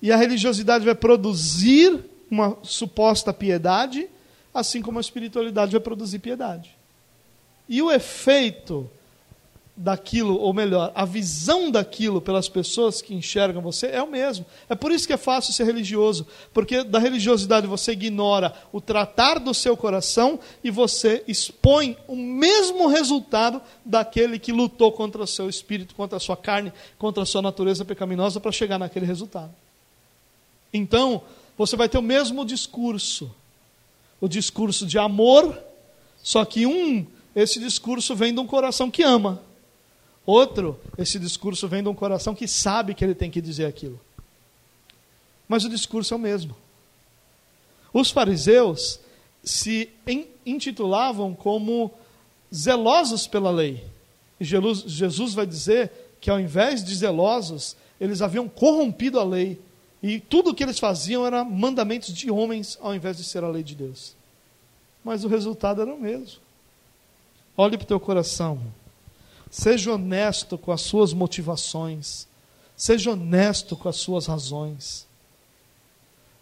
[0.00, 4.08] E a religiosidade vai produzir uma suposta piedade,
[4.54, 6.74] assim como a espiritualidade vai produzir piedade.
[7.68, 8.88] E o efeito
[9.74, 14.44] daquilo, ou melhor, a visão daquilo pelas pessoas que enxergam você é o mesmo.
[14.68, 19.38] É por isso que é fácil ser religioso, porque da religiosidade você ignora o tratar
[19.38, 25.48] do seu coração e você expõe o mesmo resultado daquele que lutou contra o seu
[25.48, 29.54] espírito, contra a sua carne, contra a sua natureza pecaminosa para chegar naquele resultado.
[30.72, 31.22] Então,
[31.56, 33.34] você vai ter o mesmo discurso,
[34.20, 35.58] o discurso de amor,
[36.22, 39.40] só que um, esse discurso vem de um coração que ama.
[40.24, 44.00] Outro, esse discurso vem de um coração que sabe que ele tem que dizer aquilo.
[45.48, 46.56] Mas o discurso é o mesmo.
[47.92, 49.00] Os fariseus
[49.42, 49.90] se
[50.46, 51.90] intitulavam como
[52.54, 53.84] zelosos pela lei.
[54.38, 59.60] E Jesus vai dizer que ao invés de zelosos, eles haviam corrompido a lei.
[60.02, 63.48] E tudo o que eles faziam era mandamentos de homens ao invés de ser a
[63.48, 64.14] lei de Deus.
[65.04, 66.40] Mas o resultado era o mesmo.
[67.56, 68.60] Olhe para o teu coração.
[69.52, 72.26] Seja honesto com as suas motivações.
[72.74, 75.06] Seja honesto com as suas razões.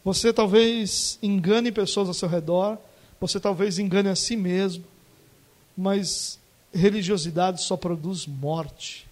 [0.05, 2.79] Você talvez engane pessoas ao seu redor,
[3.21, 4.85] você talvez engane a si mesmo,
[5.77, 6.39] mas
[6.73, 9.09] religiosidade só produz morte.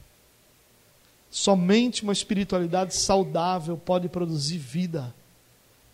[1.29, 5.13] Somente uma espiritualidade saudável pode produzir vida.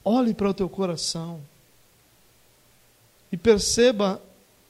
[0.05, 1.41] Olhe para o teu coração
[3.33, 4.23] e perceba,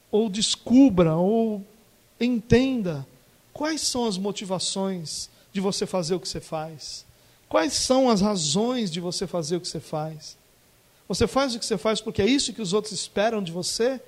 [0.09, 1.61] ou descubra, ou
[2.17, 3.05] entenda
[3.55, 7.05] quais são as motivações de você fazer o que você faz.
[7.47, 10.37] Quais são as razões de você fazer o que você faz?
[11.07, 14.01] Você faz o que você faz porque é isso que os outros esperam de você?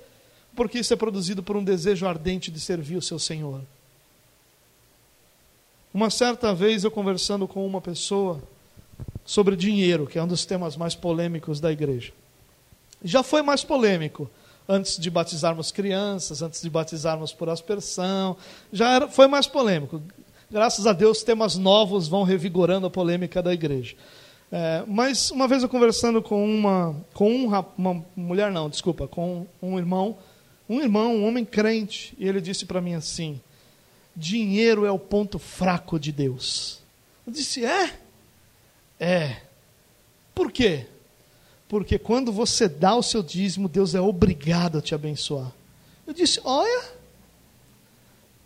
[0.54, 3.62] Porque isso é produzido por um desejo ardente de servir o seu Senhor?
[5.94, 8.42] Uma certa vez eu conversando com uma pessoa
[9.24, 12.12] sobre dinheiro, que é um dos temas mais polêmicos da igreja.
[13.02, 14.30] Já foi mais polêmico
[14.68, 18.36] antes de batizarmos crianças, antes de batizarmos por aspersão,
[18.72, 20.02] já era, foi mais polêmico.
[20.50, 23.96] Graças a Deus, temas novos vão revigorando a polêmica da igreja.
[24.50, 29.46] É, mas uma vez eu conversando com uma, com um, uma mulher não, desculpa, com
[29.60, 30.16] um irmão,
[30.68, 33.40] um irmão, um homem crente, e ele disse para mim assim:
[34.16, 36.80] dinheiro é o ponto fraco de Deus.
[37.26, 37.94] Eu disse: é,
[38.98, 39.42] é.
[40.34, 40.86] Por quê?
[41.68, 45.52] Porque quando você dá o seu dízimo, Deus é obrigado a te abençoar.
[46.06, 46.84] Eu disse: Olha,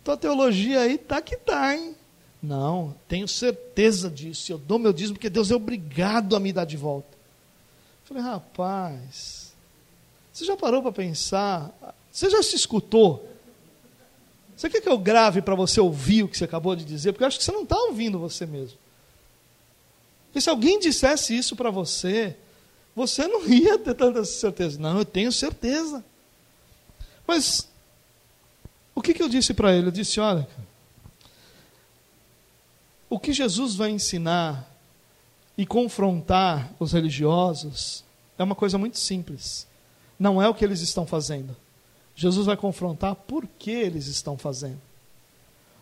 [0.03, 1.95] tua teologia aí tá que tá, hein?
[2.43, 4.51] Não, tenho certeza disso.
[4.51, 7.07] Eu dou meu dízimo porque Deus é obrigado a me dar de volta.
[7.13, 9.53] Eu falei, rapaz,
[10.31, 11.73] você já parou para pensar?
[12.11, 13.29] Você já se escutou?
[14.57, 17.13] Você quer que eu grave para você ouvir o que você acabou de dizer?
[17.13, 18.77] Porque eu acho que você não está ouvindo você mesmo.
[20.35, 22.35] E se alguém dissesse isso para você,
[22.95, 24.79] você não ia ter tanta certeza.
[24.79, 26.03] Não, eu tenho certeza.
[27.25, 27.67] Mas
[28.93, 29.87] o que, que eu disse para ele?
[29.87, 30.47] Eu disse: olha,
[33.09, 34.69] o que Jesus vai ensinar
[35.57, 38.03] e confrontar os religiosos
[38.37, 39.67] é uma coisa muito simples.
[40.19, 41.55] Não é o que eles estão fazendo.
[42.15, 44.79] Jesus vai confrontar por que eles estão fazendo.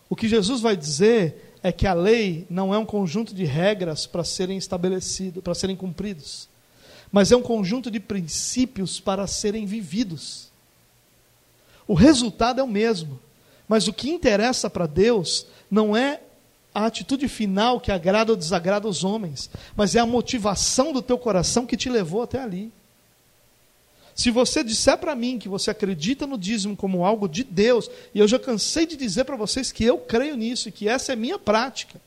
[0.08, 4.06] O que Jesus vai dizer é que a lei não é um conjunto de regras
[4.06, 6.48] para serem estabelecidos, para serem cumpridos
[7.12, 10.50] mas é um conjunto de princípios para serem vividos.
[11.86, 13.20] O resultado é o mesmo,
[13.68, 16.20] mas o que interessa para Deus não é
[16.74, 21.18] a atitude final que agrada ou desagrada os homens, mas é a motivação do teu
[21.18, 22.72] coração que te levou até ali.
[24.14, 28.18] Se você disser para mim que você acredita no dízimo como algo de Deus, e
[28.18, 31.16] eu já cansei de dizer para vocês que eu creio nisso e que essa é
[31.16, 32.00] minha prática,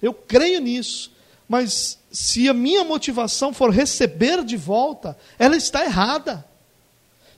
[0.00, 1.12] eu creio nisso,
[1.48, 6.44] mas se a minha motivação for receber de volta, ela está errada.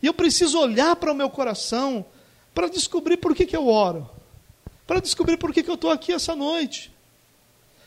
[0.02, 2.04] E eu preciso olhar para o meu coração
[2.54, 4.08] para descobrir por que, que eu oro,
[4.86, 6.92] para descobrir por que, que eu estou aqui essa noite,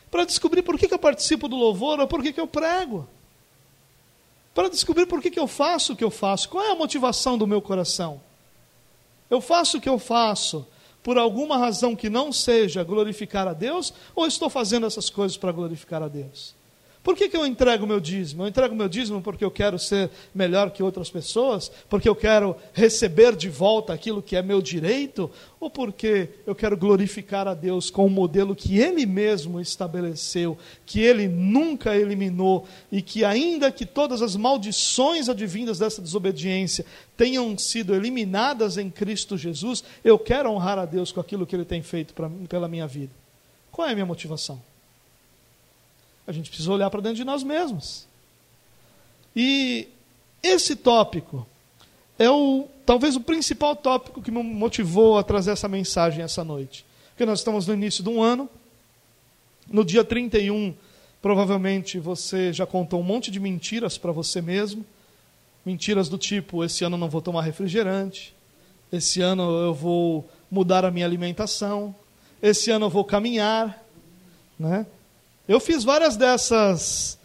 [0.10, 3.08] para descobrir por que, que eu participo do louvor ou por que, que eu prego,
[4.54, 7.38] para descobrir por que, que eu faço o que eu faço, qual é a motivação
[7.38, 8.22] do meu coração.
[9.30, 10.66] Eu faço o que eu faço
[11.04, 15.52] por alguma razão que não seja glorificar a Deus, ou estou fazendo essas coisas para
[15.52, 16.56] glorificar a Deus?
[17.06, 18.42] Por que, que eu entrego meu dízimo?
[18.42, 21.72] Eu entrego meu dízimo porque eu quero ser melhor que outras pessoas?
[21.88, 25.30] Porque eu quero receber de volta aquilo que é meu direito?
[25.60, 31.00] Ou porque eu quero glorificar a Deus com o modelo que Ele mesmo estabeleceu, que
[31.00, 37.94] Ele nunca eliminou e que, ainda que todas as maldições advindas dessa desobediência tenham sido
[37.94, 42.16] eliminadas em Cristo Jesus, eu quero honrar a Deus com aquilo que Ele tem feito
[42.16, 43.12] pra, pela minha vida?
[43.72, 44.60] Qual é a minha motivação?
[46.28, 48.08] A gente precisa olhar para dentro de nós mesmos.
[49.36, 49.88] E
[50.42, 51.46] esse tópico
[52.18, 56.86] é o talvez o principal tópico que me motivou a trazer essa mensagem essa noite.
[57.10, 58.50] Porque nós estamos no início de um ano.
[59.70, 60.74] No dia 31,
[61.22, 64.86] provavelmente você já contou um monte de mentiras para você mesmo.
[65.66, 68.36] Mentiras do tipo: esse ano eu não vou tomar refrigerante,
[68.92, 71.96] esse ano eu vou mudar a minha alimentação,
[72.42, 73.84] esse ano eu vou caminhar,
[74.60, 74.86] né?
[75.48, 77.18] Eu fiz várias dessas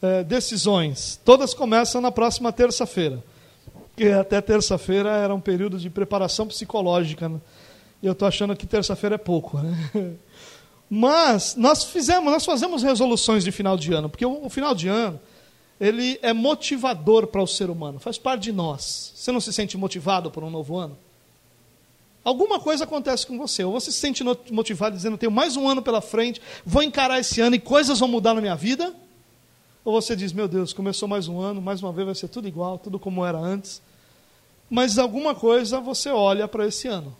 [0.00, 1.20] é, decisões.
[1.24, 3.22] Todas começam na próxima terça-feira.
[3.88, 7.28] Porque até terça-feira era um período de preparação psicológica.
[7.28, 7.40] Né?
[8.02, 9.58] E eu estou achando que terça-feira é pouco.
[9.58, 10.14] Né?
[10.88, 14.88] Mas nós fizemos, nós fazemos resoluções de final de ano, porque o, o final de
[14.88, 15.18] ano
[15.80, 19.12] ele é motivador para o ser humano, faz parte de nós.
[19.14, 20.96] Você não se sente motivado por um novo ano?
[22.26, 23.62] Alguma coisa acontece com você.
[23.62, 27.40] Ou você se sente motivado dizendo, tenho mais um ano pela frente, vou encarar esse
[27.40, 28.92] ano e coisas vão mudar na minha vida.
[29.84, 32.48] Ou você diz, meu Deus, começou mais um ano, mais uma vez vai ser tudo
[32.48, 33.80] igual, tudo como era antes.
[34.68, 37.16] Mas alguma coisa você olha para esse ano.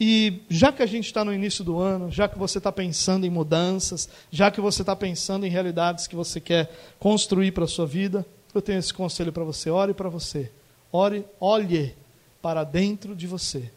[0.00, 3.26] E já que a gente está no início do ano, já que você está pensando
[3.26, 7.68] em mudanças, já que você está pensando em realidades que você quer construir para a
[7.68, 8.24] sua vida,
[8.54, 10.50] eu tenho esse conselho para você: ore para você.
[10.90, 11.94] Ore, olhe
[12.42, 13.70] para dentro de você.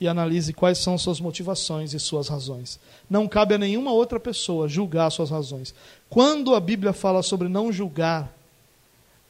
[0.00, 2.78] e analise quais são suas motivações e suas razões.
[3.08, 5.74] Não cabe a nenhuma outra pessoa julgar suas razões.
[6.10, 8.30] Quando a Bíblia fala sobre não julgar,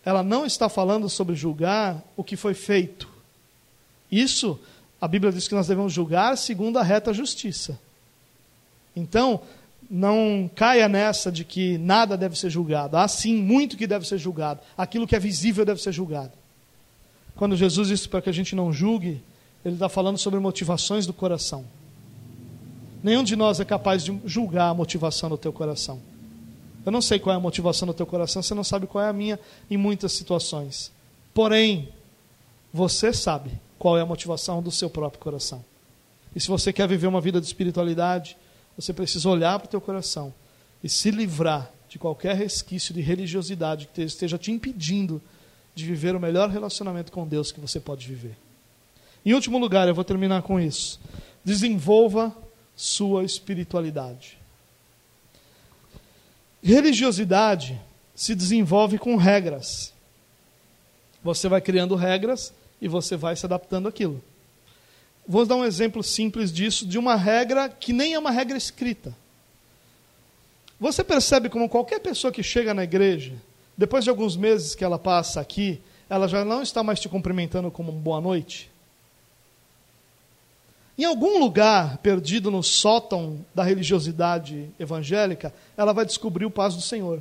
[0.04, 3.08] ela não está falando sobre julgar o que foi feito.
[4.10, 4.58] Isso,
[5.00, 7.78] a Bíblia diz que nós devemos julgar segundo a reta justiça.
[8.96, 9.42] Então,
[9.90, 12.96] não caia nessa de que nada deve ser julgado.
[12.96, 14.60] Há sim muito que deve ser julgado.
[14.76, 16.32] Aquilo que é visível deve ser julgado.
[17.36, 19.22] Quando Jesus disse para que a gente não julgue,
[19.64, 21.64] ele está falando sobre motivações do coração.
[23.02, 26.00] Nenhum de nós é capaz de julgar a motivação do teu coração.
[26.86, 29.08] Eu não sei qual é a motivação do teu coração, você não sabe qual é
[29.08, 29.40] a minha
[29.70, 30.92] em muitas situações.
[31.32, 31.88] Porém,
[32.72, 35.64] você sabe qual é a motivação do seu próprio coração.
[36.34, 38.36] E se você quer viver uma vida de espiritualidade,
[38.76, 40.32] você precisa olhar para o teu coração
[40.82, 45.22] e se livrar de qualquer resquício de religiosidade que esteja te impedindo
[45.74, 48.36] de viver o melhor relacionamento com Deus que você pode viver.
[49.24, 51.00] Em último lugar, eu vou terminar com isso.
[51.44, 52.36] Desenvolva
[52.76, 54.38] sua espiritualidade.
[56.62, 57.80] Religiosidade
[58.14, 59.92] se desenvolve com regras.
[61.22, 64.22] Você vai criando regras e você vai se adaptando àquilo.
[65.26, 69.14] Vou dar um exemplo simples disso, de uma regra que nem é uma regra escrita.
[70.78, 73.34] Você percebe como qualquer pessoa que chega na igreja,
[73.76, 77.70] depois de alguns meses que ela passa aqui, ela já não está mais te cumprimentando
[77.70, 78.70] como boa noite?
[80.96, 86.80] Em algum lugar perdido no sótão da religiosidade evangélica, ela vai descobrir o paz do
[86.80, 87.20] Senhor.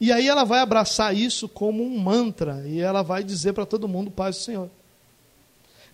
[0.00, 3.86] E aí ela vai abraçar isso como um mantra e ela vai dizer para todo
[3.86, 4.68] mundo paz do Senhor.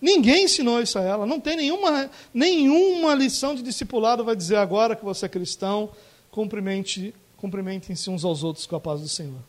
[0.01, 4.95] Ninguém ensinou isso a ela, não tem nenhuma, nenhuma lição de discipulado vai dizer agora
[4.95, 5.89] que você é cristão,
[6.31, 9.39] cumprimente, cumprimentem-se uns aos outros com a paz do Senhor.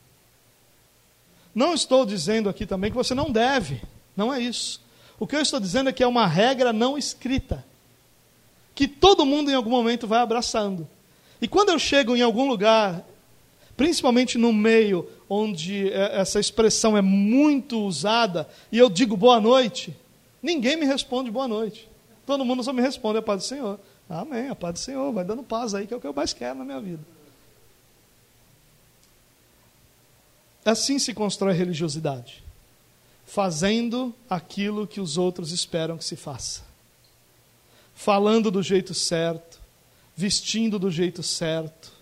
[1.54, 3.82] Não estou dizendo aqui também que você não deve,
[4.16, 4.80] não é isso.
[5.18, 7.64] O que eu estou dizendo é que é uma regra não escrita,
[8.74, 10.88] que todo mundo em algum momento vai abraçando.
[11.42, 13.04] E quando eu chego em algum lugar,
[13.76, 19.94] principalmente no meio onde é, essa expressão é muito usada, e eu digo boa noite,
[20.40, 21.88] ninguém me responde boa noite.
[22.24, 23.80] Todo mundo só me responde a paz do Senhor.
[24.08, 26.32] Amém, a paz do Senhor, vai dando paz aí, que é o que eu mais
[26.32, 27.19] quero na minha vida.
[30.70, 32.44] Assim se constrói religiosidade
[33.26, 36.62] fazendo aquilo que os outros esperam que se faça.
[37.92, 39.59] Falando do jeito certo,
[40.16, 41.92] vestindo do jeito certo.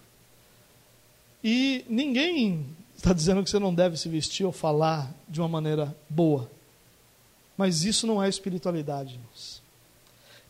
[1.43, 5.97] E ninguém está dizendo que você não deve se vestir ou falar de uma maneira
[6.07, 6.51] boa.
[7.57, 9.63] Mas isso não é espiritualidade, irmãos.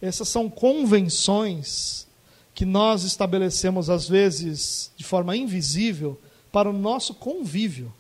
[0.03, 2.05] Essas são convenções
[2.53, 6.20] que nós estabelecemos, às vezes, de forma invisível,
[6.51, 7.95] para o nosso convívio.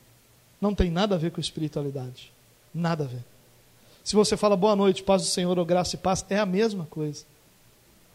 [0.60, 2.32] Não tem nada a ver com espiritualidade.
[2.74, 3.24] Nada a ver.
[4.02, 6.86] Se você fala boa noite, paz do Senhor, ou graça e paz, é a mesma
[6.86, 7.24] coisa.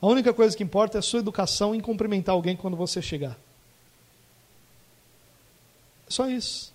[0.01, 3.37] A única coisa que importa é a sua educação em cumprimentar alguém quando você chegar.
[6.07, 6.73] É só isso.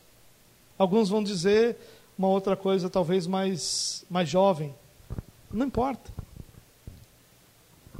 [0.78, 1.76] Alguns vão dizer
[2.16, 4.74] uma outra coisa, talvez mais, mais jovem.
[5.52, 6.10] Não importa.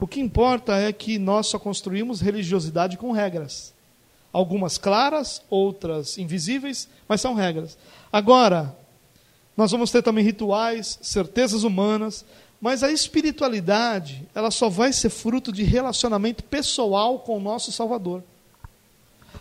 [0.01, 3.75] O que importa é que nós só construímos religiosidade com regras.
[4.33, 7.79] Algumas claras, outras invisíveis, mas são regras.
[8.13, 8.77] Agora,
[9.57, 12.25] nós vamos ter também rituais, certezas humanas,
[12.61, 18.23] mas a espiritualidade, ela só vai ser fruto de relacionamento pessoal com o nosso Salvador.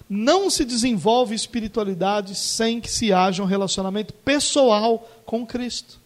[0.09, 5.99] Não se desenvolve espiritualidade sem que se haja um relacionamento pessoal com Cristo.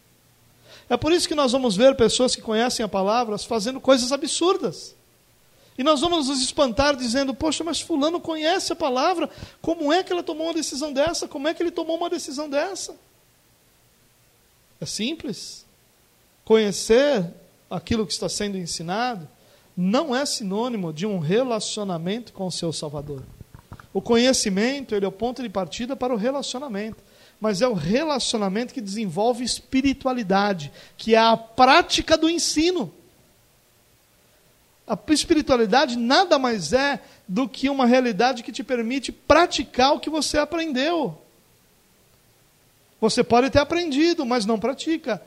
[0.90, 4.96] É por isso que nós vamos ver pessoas que conhecem a palavra fazendo coisas absurdas.
[5.82, 9.28] E nós vamos nos espantar dizendo: Poxa, mas Fulano conhece a palavra,
[9.64, 11.28] como é que ela tomou uma decisão dessa?
[11.28, 12.96] Como é que ele tomou uma decisão dessa?
[14.80, 15.66] É simples.
[16.46, 17.26] Conhecer
[17.68, 19.28] aquilo que está sendo ensinado
[19.76, 23.24] não é sinônimo de um relacionamento com o seu Salvador.
[23.92, 27.04] O conhecimento ele é o ponto de partida para o relacionamento,
[27.40, 32.94] mas é o relacionamento que desenvolve espiritualidade, que é a prática do ensino.
[34.88, 40.10] A espiritualidade nada mais é do que uma realidade que te permite praticar o que
[40.10, 41.22] você aprendeu.
[43.00, 45.22] Você pode ter aprendido, mas não pratica.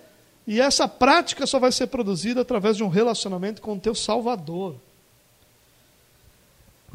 [0.47, 4.77] E essa prática só vai ser produzida através de um relacionamento com o teu Salvador.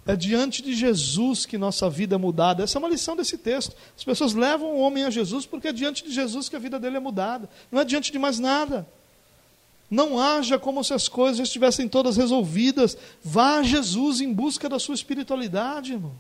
[0.06, 2.64] É diante de Jesus que nossa vida é mudada.
[2.64, 3.76] Essa é uma lição desse texto.
[3.96, 6.80] As pessoas levam o homem a Jesus porque é diante de Jesus que a vida
[6.80, 7.50] dele é mudada.
[7.72, 8.88] Não é diante de mais nada.
[9.90, 12.98] Não haja como se as coisas estivessem todas resolvidas.
[13.24, 16.14] Vá a Jesus em busca da sua espiritualidade, irmão.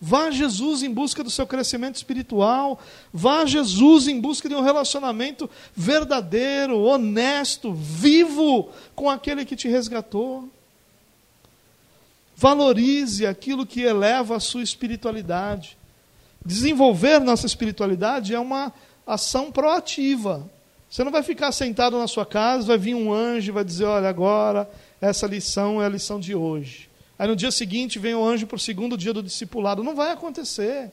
[0.00, 2.80] Vá a Jesus em busca do seu crescimento espiritual.
[3.12, 9.68] Vá a Jesus em busca de um relacionamento verdadeiro, honesto, vivo com aquele que te
[9.68, 10.48] resgatou.
[12.34, 15.76] Valorize aquilo que eleva a sua espiritualidade.
[16.42, 18.72] Desenvolver nossa espiritualidade é uma
[19.06, 20.48] ação proativa.
[20.90, 23.84] Você não vai ficar sentado na sua casa, vai vir um anjo e vai dizer:
[23.84, 24.68] Olha, agora
[25.00, 26.90] essa lição é a lição de hoje.
[27.16, 29.84] Aí no dia seguinte vem o anjo para o segundo dia do discipulado.
[29.84, 30.90] Não vai acontecer.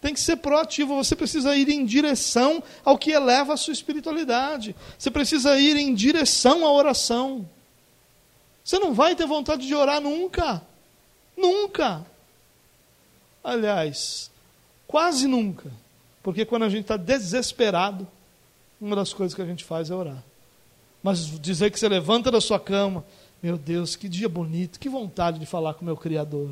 [0.00, 0.96] Tem que ser proativo.
[0.96, 4.74] Você precisa ir em direção ao que eleva a sua espiritualidade.
[4.98, 7.48] Você precisa ir em direção à oração.
[8.64, 10.62] Você não vai ter vontade de orar nunca.
[11.36, 12.06] Nunca.
[13.44, 14.30] Aliás,
[14.86, 15.70] quase nunca.
[16.22, 18.06] Porque quando a gente está desesperado,
[18.82, 20.22] uma das coisas que a gente faz é orar.
[21.02, 23.04] Mas dizer que você levanta da sua cama,
[23.40, 26.50] meu Deus, que dia bonito, que vontade de falar com o meu Criador.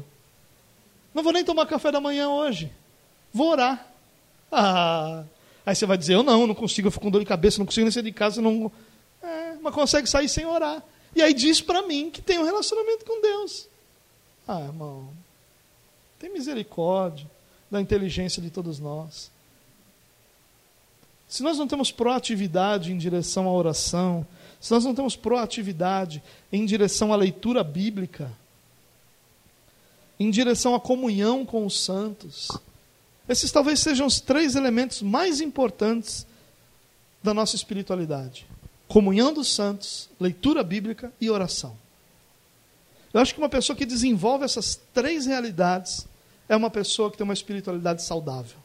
[1.12, 2.70] Não vou nem tomar café da manhã hoje.
[3.34, 3.84] Vou orar.
[4.50, 5.24] Ah,
[5.66, 7.66] aí você vai dizer, eu não, não consigo, eu fico com dor de cabeça, não
[7.66, 8.70] consigo nem sair de casa, não.
[9.20, 10.82] É, mas consegue sair sem orar.
[11.14, 13.68] E aí diz para mim que tem um relacionamento com Deus.
[14.46, 15.10] Ah, irmão,
[16.18, 17.28] tem misericórdia
[17.68, 19.30] da inteligência de todos nós.
[21.30, 24.26] Se nós não temos proatividade em direção à oração,
[24.60, 26.20] se nós não temos proatividade
[26.52, 28.32] em direção à leitura bíblica,
[30.18, 32.48] em direção à comunhão com os santos,
[33.28, 36.26] esses talvez sejam os três elementos mais importantes
[37.22, 38.44] da nossa espiritualidade:
[38.88, 41.78] comunhão dos santos, leitura bíblica e oração.
[43.14, 46.08] Eu acho que uma pessoa que desenvolve essas três realidades
[46.48, 48.58] é uma pessoa que tem uma espiritualidade saudável.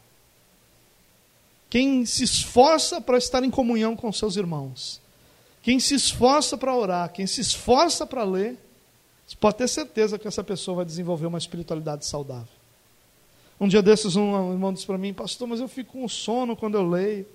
[1.69, 5.01] Quem se esforça para estar em comunhão com seus irmãos,
[5.61, 8.57] quem se esforça para orar, quem se esforça para ler,
[9.25, 12.53] você pode ter certeza que essa pessoa vai desenvolver uma espiritualidade saudável.
[13.59, 16.75] Um dia desses, um irmão disse para mim, pastor, mas eu fico com sono quando
[16.75, 17.25] eu leio.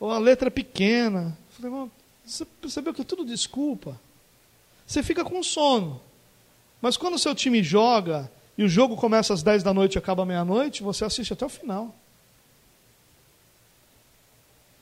[0.00, 1.38] Ou a letra é pequena.
[1.50, 1.90] Eu falei, irmão,
[2.24, 4.00] você percebeu que é tudo desculpa?
[4.86, 6.00] Você fica com sono.
[6.80, 9.98] Mas quando o seu time joga e o jogo começa às 10 da noite e
[9.98, 11.94] acaba meia-noite, você assiste até o final.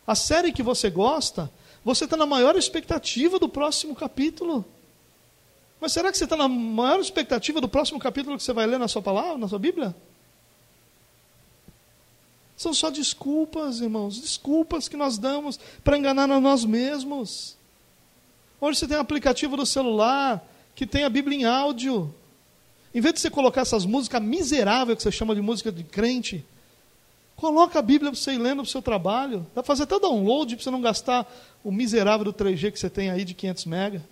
[0.07, 1.51] A série que você gosta,
[1.85, 4.65] você está na maior expectativa do próximo capítulo.
[5.81, 8.79] Mas será que você está na maior expectativa do próximo capítulo que você vai ler
[8.79, 9.95] na sua palavra, na sua Bíblia?
[12.57, 17.57] São só desculpas, irmãos, desculpas que nós damos para enganar a nós mesmos.
[18.61, 20.41] Hoje você tem um aplicativo do celular
[20.77, 22.15] que tem a Bíblia em áudio.
[22.95, 26.45] Em vez de você colocar essas músicas miseráveis que você chama de música de crente,
[27.43, 29.41] Coloca a Bíblia para você ir lendo para o seu trabalho.
[29.53, 31.29] Dá para fazer até download para você não gastar
[31.65, 34.03] o miserável do 3G que você tem aí de 500 mega.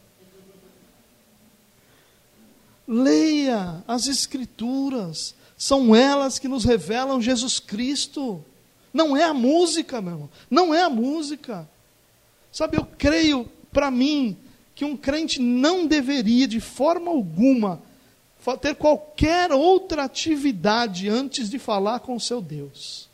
[2.89, 5.36] Leia as Escrituras.
[5.57, 8.44] São elas que nos revelam Jesus Cristo.
[8.93, 10.31] Não é a música, meu irmão.
[10.51, 11.70] Não é a música.
[12.51, 14.36] Sabe, eu creio, para mim,
[14.74, 17.81] que um crente não deveria, de forma alguma,
[18.61, 23.09] ter qualquer outra atividade antes de falar com o seu Deus.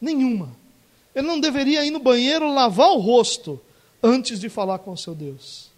[0.00, 0.56] Nenhuma.
[1.14, 3.60] Ele não deveria ir no banheiro lavar o rosto
[4.02, 5.68] antes de falar com o seu Deus.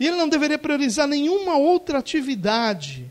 [0.00, 3.10] E ele não deveria priorizar nenhuma outra atividade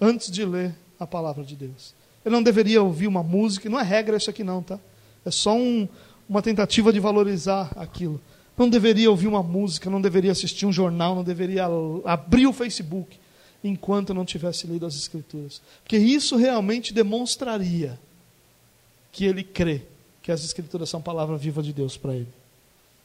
[0.00, 1.94] antes de ler a palavra de Deus.
[2.24, 4.78] Ele não deveria ouvir uma música, não é regra isso aqui não, tá?
[5.24, 5.88] É só um,
[6.28, 8.20] uma tentativa de valorizar aquilo.
[8.56, 11.66] Não deveria ouvir uma música, não deveria assistir um jornal, não deveria
[12.04, 13.18] abrir o Facebook
[13.62, 15.60] enquanto não tivesse lido as Escrituras.
[15.82, 17.98] Porque isso realmente demonstraria
[19.14, 19.82] que ele crê
[20.20, 22.28] que as Escrituras são palavra viva de Deus para ele.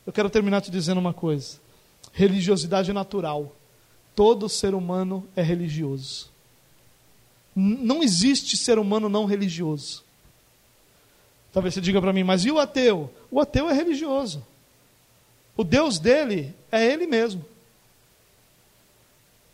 [0.08, 1.60] Eu quero terminar te dizendo uma coisa:
[2.12, 3.56] religiosidade é natural.
[4.16, 6.30] Todo ser humano é religioso.
[7.56, 10.04] Não existe ser humano não religioso.
[11.54, 13.14] Talvez você diga para mim, mas e o ateu?
[13.30, 14.44] O ateu é religioso.
[15.56, 17.46] O Deus dele é ele mesmo.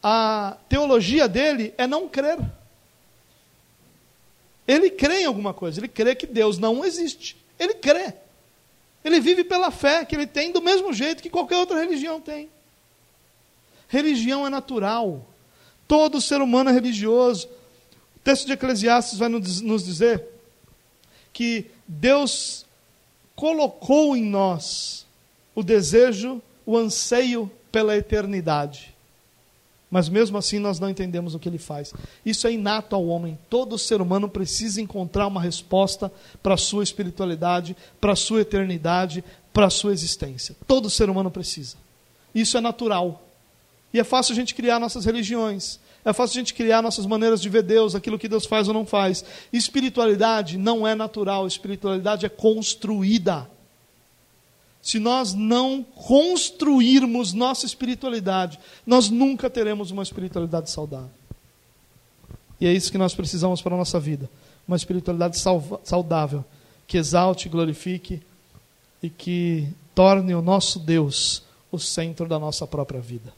[0.02, 2.40] A teologia dele é não crer.
[4.68, 7.38] Ele crê em alguma coisa, ele crê que Deus não existe.
[7.60, 8.14] Ele crê.
[9.04, 12.50] Ele vive pela fé que ele tem do mesmo jeito que qualquer outra religião tem.
[13.88, 15.28] Religião é natural.
[15.88, 17.48] Todo ser humano é religioso.
[18.16, 20.24] O texto de Eclesiastes vai nos dizer
[21.32, 22.66] que Deus
[23.36, 25.06] colocou em nós
[25.54, 28.95] o desejo, o anseio pela eternidade.
[29.96, 31.94] Mas mesmo assim nós não entendemos o que ele faz.
[32.26, 33.40] Isso é inato ao homem.
[33.50, 36.12] Todo ser humano precisa encontrar uma resposta
[36.44, 39.24] para a sua espiritualidade, para a sua eternidade,
[39.54, 40.54] para a sua existência.
[40.68, 41.78] Todo ser humano precisa.
[42.36, 43.24] Isso é natural.
[43.94, 45.80] E é fácil a gente criar nossas religiões.
[46.04, 48.74] É fácil a gente criar nossas maneiras de ver Deus, aquilo que Deus faz ou
[48.74, 49.24] não faz.
[49.54, 53.50] Espiritualidade não é natural, espiritualidade é construída.
[54.86, 61.10] Se nós não construirmos nossa espiritualidade, nós nunca teremos uma espiritualidade saudável.
[62.62, 64.30] E é isso que nós precisamos para a nossa vida.
[64.68, 65.40] Uma espiritualidade
[65.84, 66.46] saudável,
[66.86, 68.22] que exalte, glorifique
[69.02, 71.42] e que torne o nosso Deus
[71.72, 73.34] o centro da nossa própria vida.